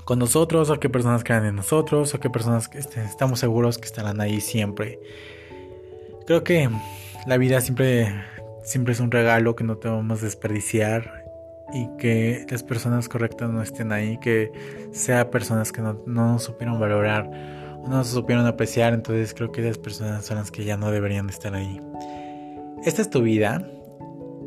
con 0.05 0.19
nosotros, 0.19 0.69
o 0.69 0.79
qué 0.79 0.89
personas 0.89 1.23
crean 1.23 1.45
en 1.45 1.55
nosotros, 1.55 2.13
o 2.13 2.19
qué 2.19 2.29
personas 2.29 2.69
estamos 2.73 3.39
seguros 3.39 3.77
que 3.77 3.85
estarán 3.85 4.21
ahí 4.21 4.41
siempre. 4.41 4.99
Creo 6.25 6.43
que 6.43 6.69
la 7.25 7.37
vida 7.37 7.61
siempre, 7.61 8.13
siempre 8.63 8.93
es 8.93 8.99
un 8.99 9.11
regalo 9.11 9.55
que 9.55 9.63
no 9.63 9.75
debemos 9.75 10.21
desperdiciar 10.21 11.25
y 11.73 11.89
que 11.97 12.45
las 12.49 12.63
personas 12.63 13.09
correctas 13.09 13.49
no 13.49 13.61
estén 13.61 13.91
ahí, 13.91 14.17
que 14.19 14.51
sea 14.91 15.29
personas 15.29 15.71
que 15.71 15.81
no, 15.81 16.01
no 16.05 16.39
supieron 16.39 16.79
valorar 16.79 17.56
no 17.87 17.97
nos 17.97 18.07
supieron 18.07 18.45
apreciar, 18.45 18.93
entonces 18.93 19.33
creo 19.33 19.51
que 19.51 19.61
esas 19.61 19.77
personas 19.77 20.25
son 20.25 20.37
las 20.37 20.51
que 20.51 20.63
ya 20.63 20.77
no 20.77 20.91
deberían 20.91 21.29
estar 21.29 21.55
ahí. 21.55 21.81
Esta 22.85 23.01
es 23.01 23.09
tu 23.09 23.21
vida 23.21 23.67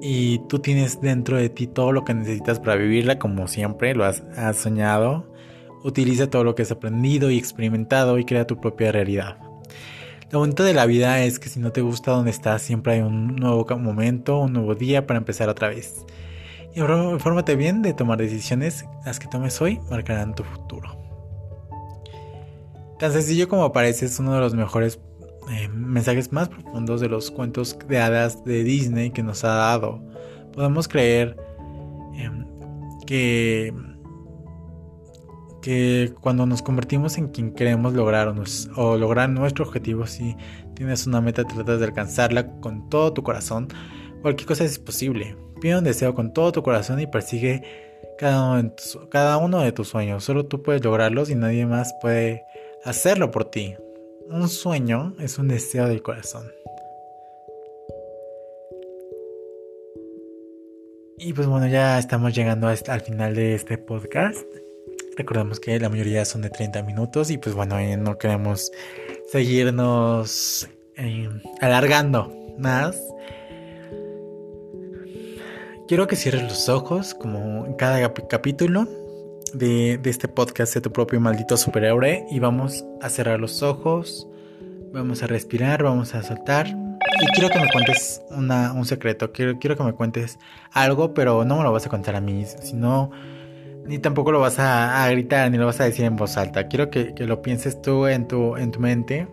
y 0.00 0.38
tú 0.48 0.58
tienes 0.60 1.00
dentro 1.00 1.36
de 1.36 1.48
ti 1.48 1.66
todo 1.66 1.92
lo 1.92 2.04
que 2.04 2.14
necesitas 2.14 2.60
para 2.60 2.76
vivirla 2.76 3.18
como 3.18 3.48
siempre 3.48 3.94
lo 3.94 4.04
has, 4.04 4.22
has 4.36 4.56
soñado 4.56 5.30
Utiliza 5.82 6.28
todo 6.28 6.44
lo 6.44 6.54
que 6.54 6.62
has 6.62 6.70
aprendido 6.70 7.30
y 7.30 7.38
experimentado 7.38 8.18
y 8.18 8.24
crea 8.24 8.46
tu 8.46 8.60
propia 8.60 8.92
realidad. 8.92 9.38
Lo 10.30 10.40
bonito 10.40 10.62
de 10.62 10.74
la 10.74 10.86
vida 10.86 11.22
es 11.24 11.38
que 11.38 11.48
si 11.48 11.58
no 11.58 11.72
te 11.72 11.80
gusta 11.80 12.12
donde 12.12 12.30
estás, 12.30 12.62
siempre 12.62 12.94
hay 12.94 13.00
un 13.00 13.36
nuevo 13.36 13.66
momento, 13.78 14.38
un 14.38 14.52
nuevo 14.52 14.74
día 14.74 15.06
para 15.06 15.18
empezar 15.18 15.48
otra 15.48 15.68
vez. 15.68 16.04
Y 16.74 16.80
infórmate 16.80 17.56
bien 17.56 17.82
de 17.82 17.94
tomar 17.94 18.18
decisiones, 18.18 18.84
las 19.04 19.18
que 19.18 19.26
tomes 19.26 19.60
hoy 19.60 19.80
marcarán 19.90 20.34
tu 20.34 20.44
futuro. 20.44 20.99
Tan 23.00 23.12
sencillo 23.12 23.48
como 23.48 23.72
parece 23.72 24.06
es 24.06 24.18
uno 24.18 24.34
de 24.34 24.40
los 24.40 24.54
mejores 24.54 25.00
eh, 25.50 25.68
mensajes 25.68 26.32
más 26.32 26.50
profundos 26.50 27.00
de 27.00 27.08
los 27.08 27.30
cuentos 27.30 27.76
de 27.88 27.98
hadas 27.98 28.44
de 28.44 28.62
Disney 28.62 29.10
que 29.10 29.22
nos 29.22 29.42
ha 29.42 29.54
dado. 29.54 30.02
Podemos 30.52 30.86
creer 30.86 31.34
em, 32.14 32.46
que 33.06 33.72
que 35.60 36.14
cuando 36.20 36.46
nos 36.46 36.62
convertimos 36.62 37.18
en 37.18 37.28
quien 37.28 37.52
queremos 37.52 37.92
lograr 37.92 38.34
o, 38.76 38.96
lograr 38.96 39.28
nuestro 39.28 39.64
objetivo, 39.64 40.06
si 40.06 40.36
tienes 40.74 41.06
una 41.06 41.20
meta, 41.20 41.44
tratas 41.44 41.80
de 41.80 41.86
alcanzarla 41.86 42.50
con 42.60 42.88
todo 42.88 43.12
tu 43.12 43.22
corazón, 43.22 43.68
cualquier 44.22 44.46
cosa 44.46 44.64
es 44.64 44.78
posible. 44.78 45.36
Pide 45.60 45.76
un 45.76 45.84
deseo 45.84 46.14
con 46.14 46.32
todo 46.32 46.52
tu 46.52 46.62
corazón 46.62 47.00
y 47.00 47.06
persigue 47.06 47.62
cada 48.18 48.42
uno, 48.52 48.62
de 48.62 48.70
tus, 48.70 48.98
cada 49.10 49.36
uno 49.36 49.60
de 49.60 49.72
tus 49.72 49.88
sueños. 49.88 50.24
Solo 50.24 50.46
tú 50.46 50.62
puedes 50.62 50.82
lograrlos 50.82 51.30
y 51.30 51.34
nadie 51.34 51.66
más 51.66 51.94
puede 52.00 52.42
hacerlo 52.84 53.30
por 53.30 53.50
ti. 53.50 53.74
Un 54.28 54.48
sueño 54.48 55.14
es 55.18 55.38
un 55.38 55.48
deseo 55.48 55.88
del 55.88 56.02
corazón. 56.02 56.50
Y 61.18 61.32
pues 61.34 61.46
bueno, 61.46 61.66
ya 61.66 61.98
estamos 61.98 62.34
llegando 62.34 62.68
al 62.68 63.00
final 63.02 63.34
de 63.34 63.54
este 63.54 63.76
podcast. 63.76 64.46
Recordemos 65.16 65.60
que 65.60 65.78
la 65.78 65.90
mayoría 65.90 66.24
son 66.24 66.40
de 66.40 66.48
30 66.48 66.82
minutos 66.82 67.30
y 67.30 67.36
pues 67.36 67.54
bueno, 67.54 67.78
eh, 67.78 67.96
no 67.96 68.16
queremos 68.16 68.72
seguirnos 69.30 70.68
eh, 70.96 71.28
alargando 71.60 72.34
más. 72.58 72.98
Quiero 75.88 76.06
que 76.06 76.16
cierres 76.16 76.44
los 76.44 76.68
ojos 76.68 77.14
como 77.14 77.66
en 77.66 77.74
cada 77.74 78.12
capítulo 78.28 78.88
de, 79.54 80.00
este 80.04 80.28
podcast 80.28 80.74
de 80.74 80.80
tu 80.80 80.92
propio 80.92 81.20
maldito 81.20 81.56
superhéroe 81.56 82.26
y 82.30 82.38
vamos 82.38 82.84
a 83.00 83.08
cerrar 83.08 83.40
los 83.40 83.62
ojos, 83.62 84.28
vamos 84.92 85.22
a 85.22 85.26
respirar, 85.26 85.82
vamos 85.82 86.14
a 86.14 86.22
soltar. 86.22 86.68
Y 86.68 87.26
quiero 87.34 87.48
que 87.48 87.58
me 87.58 87.68
cuentes 87.70 88.22
un 88.30 88.84
secreto, 88.84 89.32
quiero, 89.32 89.58
quiero 89.58 89.76
que 89.76 89.82
me 89.82 89.92
cuentes 89.92 90.38
algo, 90.72 91.14
pero 91.14 91.44
no 91.44 91.56
me 91.56 91.64
lo 91.64 91.72
vas 91.72 91.86
a 91.86 91.88
contar 91.88 92.16
a 92.16 92.20
mí, 92.20 92.44
sino 92.62 93.10
ni 93.86 93.98
tampoco 93.98 94.32
lo 94.32 94.40
vas 94.40 94.58
a, 94.58 95.08
gritar, 95.10 95.50
ni 95.50 95.58
lo 95.58 95.66
vas 95.66 95.80
a 95.80 95.84
decir 95.84 96.04
en 96.04 96.16
voz 96.16 96.36
alta. 96.36 96.68
Quiero 96.68 96.90
que, 96.90 97.14
lo 97.18 97.42
pienses 97.42 97.80
tú 97.82 98.06
en 98.06 98.28
tu, 98.28 98.56
en 98.56 98.70
tu 98.70 98.80
mente, 98.80 99.28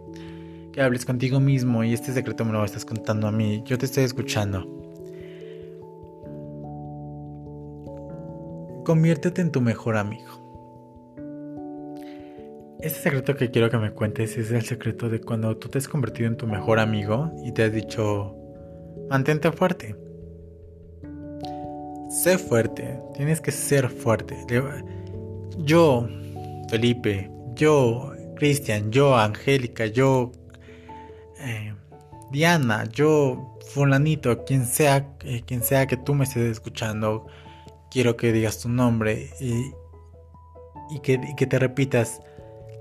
que 0.74 0.82
hables 0.82 1.06
contigo 1.06 1.40
mismo 1.40 1.84
y 1.84 1.94
este 1.94 2.14
secreto 2.14 2.46
me 2.46 2.52
lo 2.54 2.64
estás 2.64 2.86
contando 2.86 3.28
a 3.28 3.32
mí. 3.32 3.64
Yo 3.66 3.78
te 3.78 3.86
estoy 3.86 4.04
escuchando. 4.04 4.77
Conviértete 8.88 9.42
en 9.42 9.52
tu 9.52 9.60
mejor 9.60 9.98
amigo. 9.98 10.32
Este 12.80 13.02
secreto 13.02 13.36
que 13.36 13.52
quiero 13.52 13.70
que 13.70 13.78
me 13.78 13.92
cuentes 13.92 14.38
es 14.38 14.50
el 14.52 14.62
secreto 14.62 15.10
de 15.10 15.20
cuando 15.20 15.58
tú 15.58 15.68
te 15.68 15.78
has 15.78 15.90
convertido 15.90 16.30
en 16.30 16.38
tu 16.38 16.48
mejor 16.48 16.80
amigo 16.80 17.30
y 17.44 17.52
te 17.52 17.64
has 17.66 17.74
dicho, 17.74 18.34
mantente 19.10 19.52
fuerte 19.52 19.94
Sé 22.10 22.38
fuerte, 22.38 22.98
tienes 23.14 23.42
que 23.42 23.52
ser 23.52 23.90
fuerte. 23.90 24.38
Yo, 25.58 26.08
Felipe, 26.70 27.30
yo, 27.56 28.14
Cristian, 28.38 28.90
yo, 28.90 29.18
Angélica, 29.18 29.88
yo, 29.88 30.32
eh, 31.42 31.74
Diana, 32.32 32.86
yo, 32.86 33.58
fulanito, 33.74 34.46
quien 34.46 34.66
sea, 34.66 35.14
eh, 35.26 35.42
quien 35.46 35.62
sea 35.62 35.88
que 35.88 35.98
tú 35.98 36.14
me 36.14 36.24
estés 36.24 36.50
escuchando, 36.50 37.28
quiero 37.92 38.18
que 38.18 38.32
digas 38.32 38.60
tu 38.60 38.70
nombre 38.70 39.30
y, 39.40 39.72
y, 40.90 41.00
que, 41.00 41.14
y 41.14 41.36
que 41.36 41.46
te 41.48 41.60
repitas, 41.60 42.22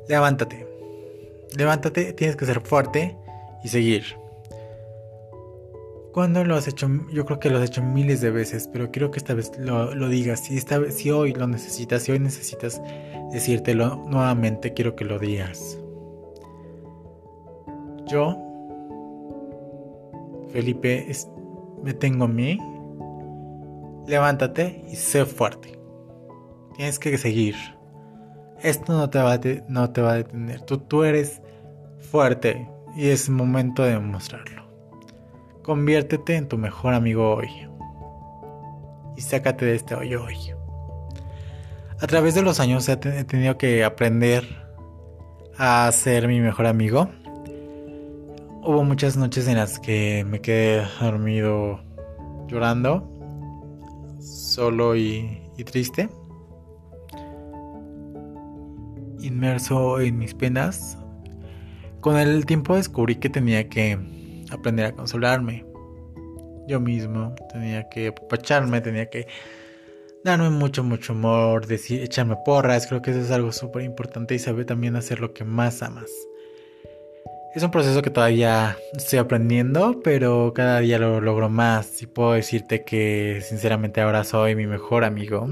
levántate, 0.09 0.67
levántate, 1.57 2.13
tienes 2.13 2.37
que 2.37 2.47
ser 2.47 2.61
fuerte 2.61 3.17
y 3.63 3.69
seguir. 3.69 4.05
¿Cuándo 6.17 6.43
lo 6.45 6.57
has 6.57 6.67
hecho? 6.67 6.89
Yo 7.13 7.27
creo 7.27 7.39
que 7.39 7.51
lo 7.51 7.59
has 7.59 7.65
hecho 7.65 7.83
miles 7.83 8.23
de 8.23 8.31
veces, 8.31 8.71
pero 8.73 8.91
quiero 8.91 9.11
que 9.11 9.19
esta 9.19 9.35
vez 9.35 9.53
lo, 9.59 10.09
digas. 10.09 10.41
Si, 10.41 10.57
esta 10.57 10.79
vez, 10.79 10.95
si 10.95 11.11
hoy 11.11 11.35
lo 11.35 11.47
necesitas, 11.47 12.05
si 12.05 12.13
hoy 12.13 12.19
necesitas 12.19 12.81
decírtelo 13.33 13.97
nuevamente, 14.09 14.73
quiero 14.73 14.97
que 14.97 15.05
lo 15.05 15.19
digas. 15.19 15.79
Yo, 18.07 18.35
Felipe, 20.49 21.07
me 21.83 21.93
tengo 21.93 22.25
a 22.25 22.29
mí. 22.29 22.59
Levántate 24.07 24.85
y 24.91 24.97
sé 24.97 25.25
fuerte. 25.25 25.79
Tienes 26.77 26.99
que 26.99 27.17
seguir. 27.19 27.57
Esto 28.63 28.93
no 28.93 29.11
te 29.11 29.19
va 29.19 29.33
a, 29.33 29.39
detener. 29.39 30.61
Tú, 30.63 30.79
tú 30.79 31.05
eres 31.05 31.43
fuerte 32.11 32.69
y 32.97 33.09
es 33.09 33.29
momento 33.29 33.83
de 33.83 33.93
demostrarlo. 33.93 34.65
Conviértete 35.63 36.37
en 36.37 36.49
tu 36.49 36.59
mejor 36.59 36.95
amigo 36.95 37.35
hoy. 37.35 37.51
Y 39.17 39.21
sácate 39.21 39.65
de 39.65 39.75
este 39.75 39.95
hoyo 39.95 40.25
hoy. 40.25 40.37
A 42.01 42.07
través 42.07 42.35
de 42.35 42.43
los 42.43 42.61
años 42.61 42.89
he 42.89 42.97
tenido 42.97 43.57
que 43.57 43.83
aprender 43.83 44.45
a 45.59 45.91
ser 45.93 46.29
mi 46.29 46.41
mejor 46.41 46.67
amigo. 46.67 47.09
Hubo 48.63 48.85
muchas 48.85 49.17
noches 49.17 49.49
en 49.49 49.57
las 49.57 49.79
que 49.79 50.25
me 50.29 50.41
quedé 50.41 50.85
dormido 51.01 51.81
llorando, 52.49 53.16
solo 54.27 54.97
y, 54.97 55.41
triste, 55.65 56.09
inmerso 59.21 60.01
en 60.01 60.19
mis 60.19 60.35
penas. 60.35 60.99
Con 62.01 62.17
el 62.17 62.45
tiempo 62.47 62.77
descubrí 62.77 63.17
que 63.17 63.29
tenía 63.29 63.69
que 63.69 63.99
aprender 64.51 64.87
a 64.87 64.93
consolarme. 64.93 65.65
Yo 66.69 66.81
mismo 66.81 67.35
tenía 67.53 67.89
que 67.89 68.09
apapacharme, 68.09 68.81
tenía 68.81 69.09
que 69.09 69.27
darme 70.25 70.51
mucho, 70.51 70.83
mucho 70.83 71.13
amor, 71.13 71.67
echarme 71.71 72.37
porras. 72.45 72.87
Creo 72.87 73.03
que 73.03 73.13
eso 73.13 73.21
es 73.21 73.31
algo 73.31 73.53
súper 73.53 73.83
importante 73.83 74.35
y 74.35 74.39
saber 74.39 74.67
también 74.67 74.97
hacer 74.97 75.21
lo 75.21 75.33
que 75.33 75.45
más 75.45 75.83
amas. 75.83 76.11
Es 77.57 77.63
un 77.63 77.71
proceso 77.71 78.03
que 78.03 78.11
todavía 78.11 78.77
estoy 78.95 79.19
aprendiendo, 79.19 80.03
pero 80.05 80.53
cada 80.55 80.81
día 80.81 80.99
lo 80.99 81.23
logro 81.23 81.49
más 81.49 82.03
y 82.03 82.07
puedo 82.07 82.33
decirte 82.33 82.85
que 82.85 83.41
sinceramente 83.49 84.03
ahora 84.03 84.25
soy 84.25 84.55
mi 84.55 84.67
mejor 84.67 85.05
amigo. 85.05 85.49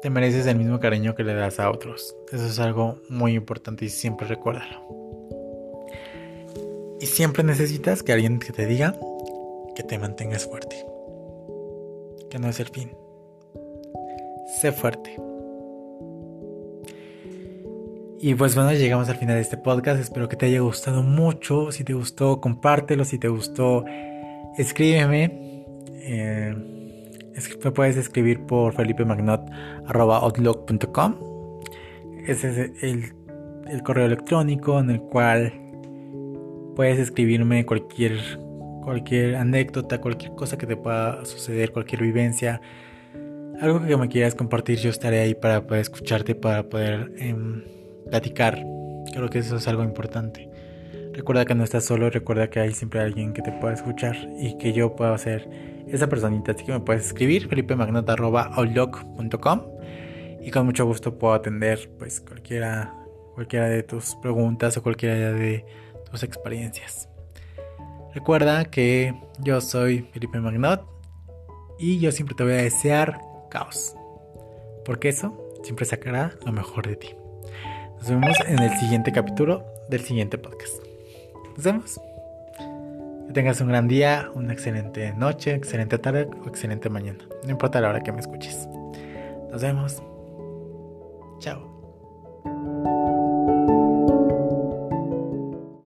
Te 0.00 0.08
mereces 0.08 0.46
el 0.46 0.56
mismo 0.56 0.80
cariño 0.80 1.14
que 1.14 1.24
le 1.24 1.34
das 1.34 1.60
a 1.60 1.70
otros. 1.70 2.16
Eso 2.32 2.46
es 2.46 2.58
algo 2.58 3.02
muy 3.10 3.34
importante 3.34 3.84
y 3.84 3.90
siempre 3.90 4.26
recuérdalo. 4.26 4.80
Y 6.98 7.04
siempre 7.04 7.44
necesitas 7.44 8.02
que 8.02 8.14
alguien 8.14 8.38
te 8.38 8.64
diga 8.64 8.96
que 9.76 9.82
te 9.82 9.98
mantengas 9.98 10.46
fuerte. 10.46 10.86
Que 12.30 12.38
no 12.38 12.48
es 12.48 12.60
el 12.60 12.68
fin. 12.68 12.92
Sé 14.58 14.72
fuerte. 14.72 15.29
Y 18.22 18.34
pues 18.34 18.54
bueno, 18.54 18.70
llegamos 18.74 19.08
al 19.08 19.16
final 19.16 19.36
de 19.36 19.40
este 19.40 19.56
podcast. 19.56 19.98
Espero 19.98 20.28
que 20.28 20.36
te 20.36 20.44
haya 20.44 20.60
gustado 20.60 21.02
mucho. 21.02 21.72
Si 21.72 21.84
te 21.84 21.94
gustó, 21.94 22.38
compártelo. 22.38 23.06
Si 23.06 23.18
te 23.18 23.28
gustó, 23.28 23.82
escríbeme. 24.58 25.64
Eh, 26.02 26.54
me 27.64 27.70
puedes 27.70 27.96
escribir 27.96 28.44
por 28.44 28.74
felipemagnot.outlook.com. 28.74 31.14
Ese 32.26 32.50
es 32.50 32.58
el, 32.82 33.14
el, 33.66 33.82
correo 33.82 34.04
electrónico 34.04 34.78
en 34.78 34.90
el 34.90 35.00
cual 35.00 35.54
puedes 36.76 36.98
escribirme 36.98 37.64
cualquier, 37.64 38.18
cualquier 38.84 39.36
anécdota, 39.36 39.98
cualquier 39.98 40.34
cosa 40.34 40.58
que 40.58 40.66
te 40.66 40.76
pueda 40.76 41.24
suceder, 41.24 41.72
cualquier 41.72 42.02
vivencia. 42.02 42.60
Algo 43.62 43.82
que 43.82 43.96
me 43.96 44.08
quieras 44.08 44.34
compartir, 44.34 44.78
yo 44.78 44.90
estaré 44.90 45.20
ahí 45.20 45.34
para 45.34 45.66
poder 45.66 45.80
escucharte, 45.80 46.34
para 46.34 46.68
poder... 46.68 47.14
Em, 47.16 47.79
platicar. 48.08 48.64
Creo 49.12 49.28
que 49.28 49.40
eso 49.40 49.56
es 49.56 49.68
algo 49.68 49.82
importante. 49.82 50.48
Recuerda 51.12 51.44
que 51.44 51.54
no 51.54 51.64
estás 51.64 51.84
solo, 51.84 52.08
recuerda 52.08 52.48
que 52.48 52.60
hay 52.60 52.72
siempre 52.72 53.00
alguien 53.00 53.32
que 53.32 53.42
te 53.42 53.50
pueda 53.52 53.74
escuchar 53.74 54.16
y 54.38 54.56
que 54.58 54.72
yo 54.72 54.94
pueda 54.96 55.16
ser 55.18 55.48
esa 55.88 56.08
personita. 56.08 56.52
Así 56.52 56.64
que 56.64 56.72
me 56.72 56.80
puedes 56.80 57.06
escribir 57.06 57.48
felipemagnota.outlook.com 57.48 59.60
y 60.40 60.50
con 60.50 60.66
mucho 60.66 60.86
gusto 60.86 61.18
puedo 61.18 61.34
atender 61.34 61.90
pues 61.98 62.20
cualquiera, 62.20 62.94
cualquiera 63.34 63.68
de 63.68 63.82
tus 63.82 64.14
preguntas 64.16 64.76
o 64.76 64.82
cualquiera 64.82 65.32
de 65.32 65.64
tus 66.10 66.22
experiencias. 66.22 67.08
Recuerda 68.14 68.64
que 68.64 69.14
yo 69.40 69.60
soy 69.60 70.08
Felipe 70.12 70.40
Magnot 70.40 70.84
y 71.78 71.98
yo 71.98 72.12
siempre 72.12 72.34
te 72.34 72.44
voy 72.44 72.52
a 72.52 72.56
desear 72.56 73.20
caos. 73.50 73.94
Porque 74.84 75.10
eso 75.10 75.36
siempre 75.62 75.84
sacará 75.84 76.34
lo 76.44 76.52
mejor 76.52 76.86
de 76.86 76.96
ti. 76.96 77.19
Nos 78.00 78.08
vemos 78.08 78.40
en 78.46 78.58
el 78.60 78.70
siguiente 78.78 79.12
capítulo 79.12 79.62
del 79.90 80.00
siguiente 80.00 80.38
podcast. 80.38 80.82
Nos 81.54 81.62
vemos. 81.62 82.00
Que 83.26 83.34
tengas 83.34 83.60
un 83.60 83.68
gran 83.68 83.88
día, 83.88 84.30
una 84.34 84.54
excelente 84.54 85.12
noche, 85.12 85.54
excelente 85.54 85.98
tarde 85.98 86.26
o 86.42 86.48
excelente 86.48 86.88
mañana. 86.88 87.18
No 87.44 87.50
importa 87.50 87.78
la 87.78 87.90
hora 87.90 88.00
que 88.00 88.10
me 88.10 88.20
escuches. 88.20 88.66
Nos 89.52 89.60
vemos. 89.60 90.02
Chao. 91.40 91.69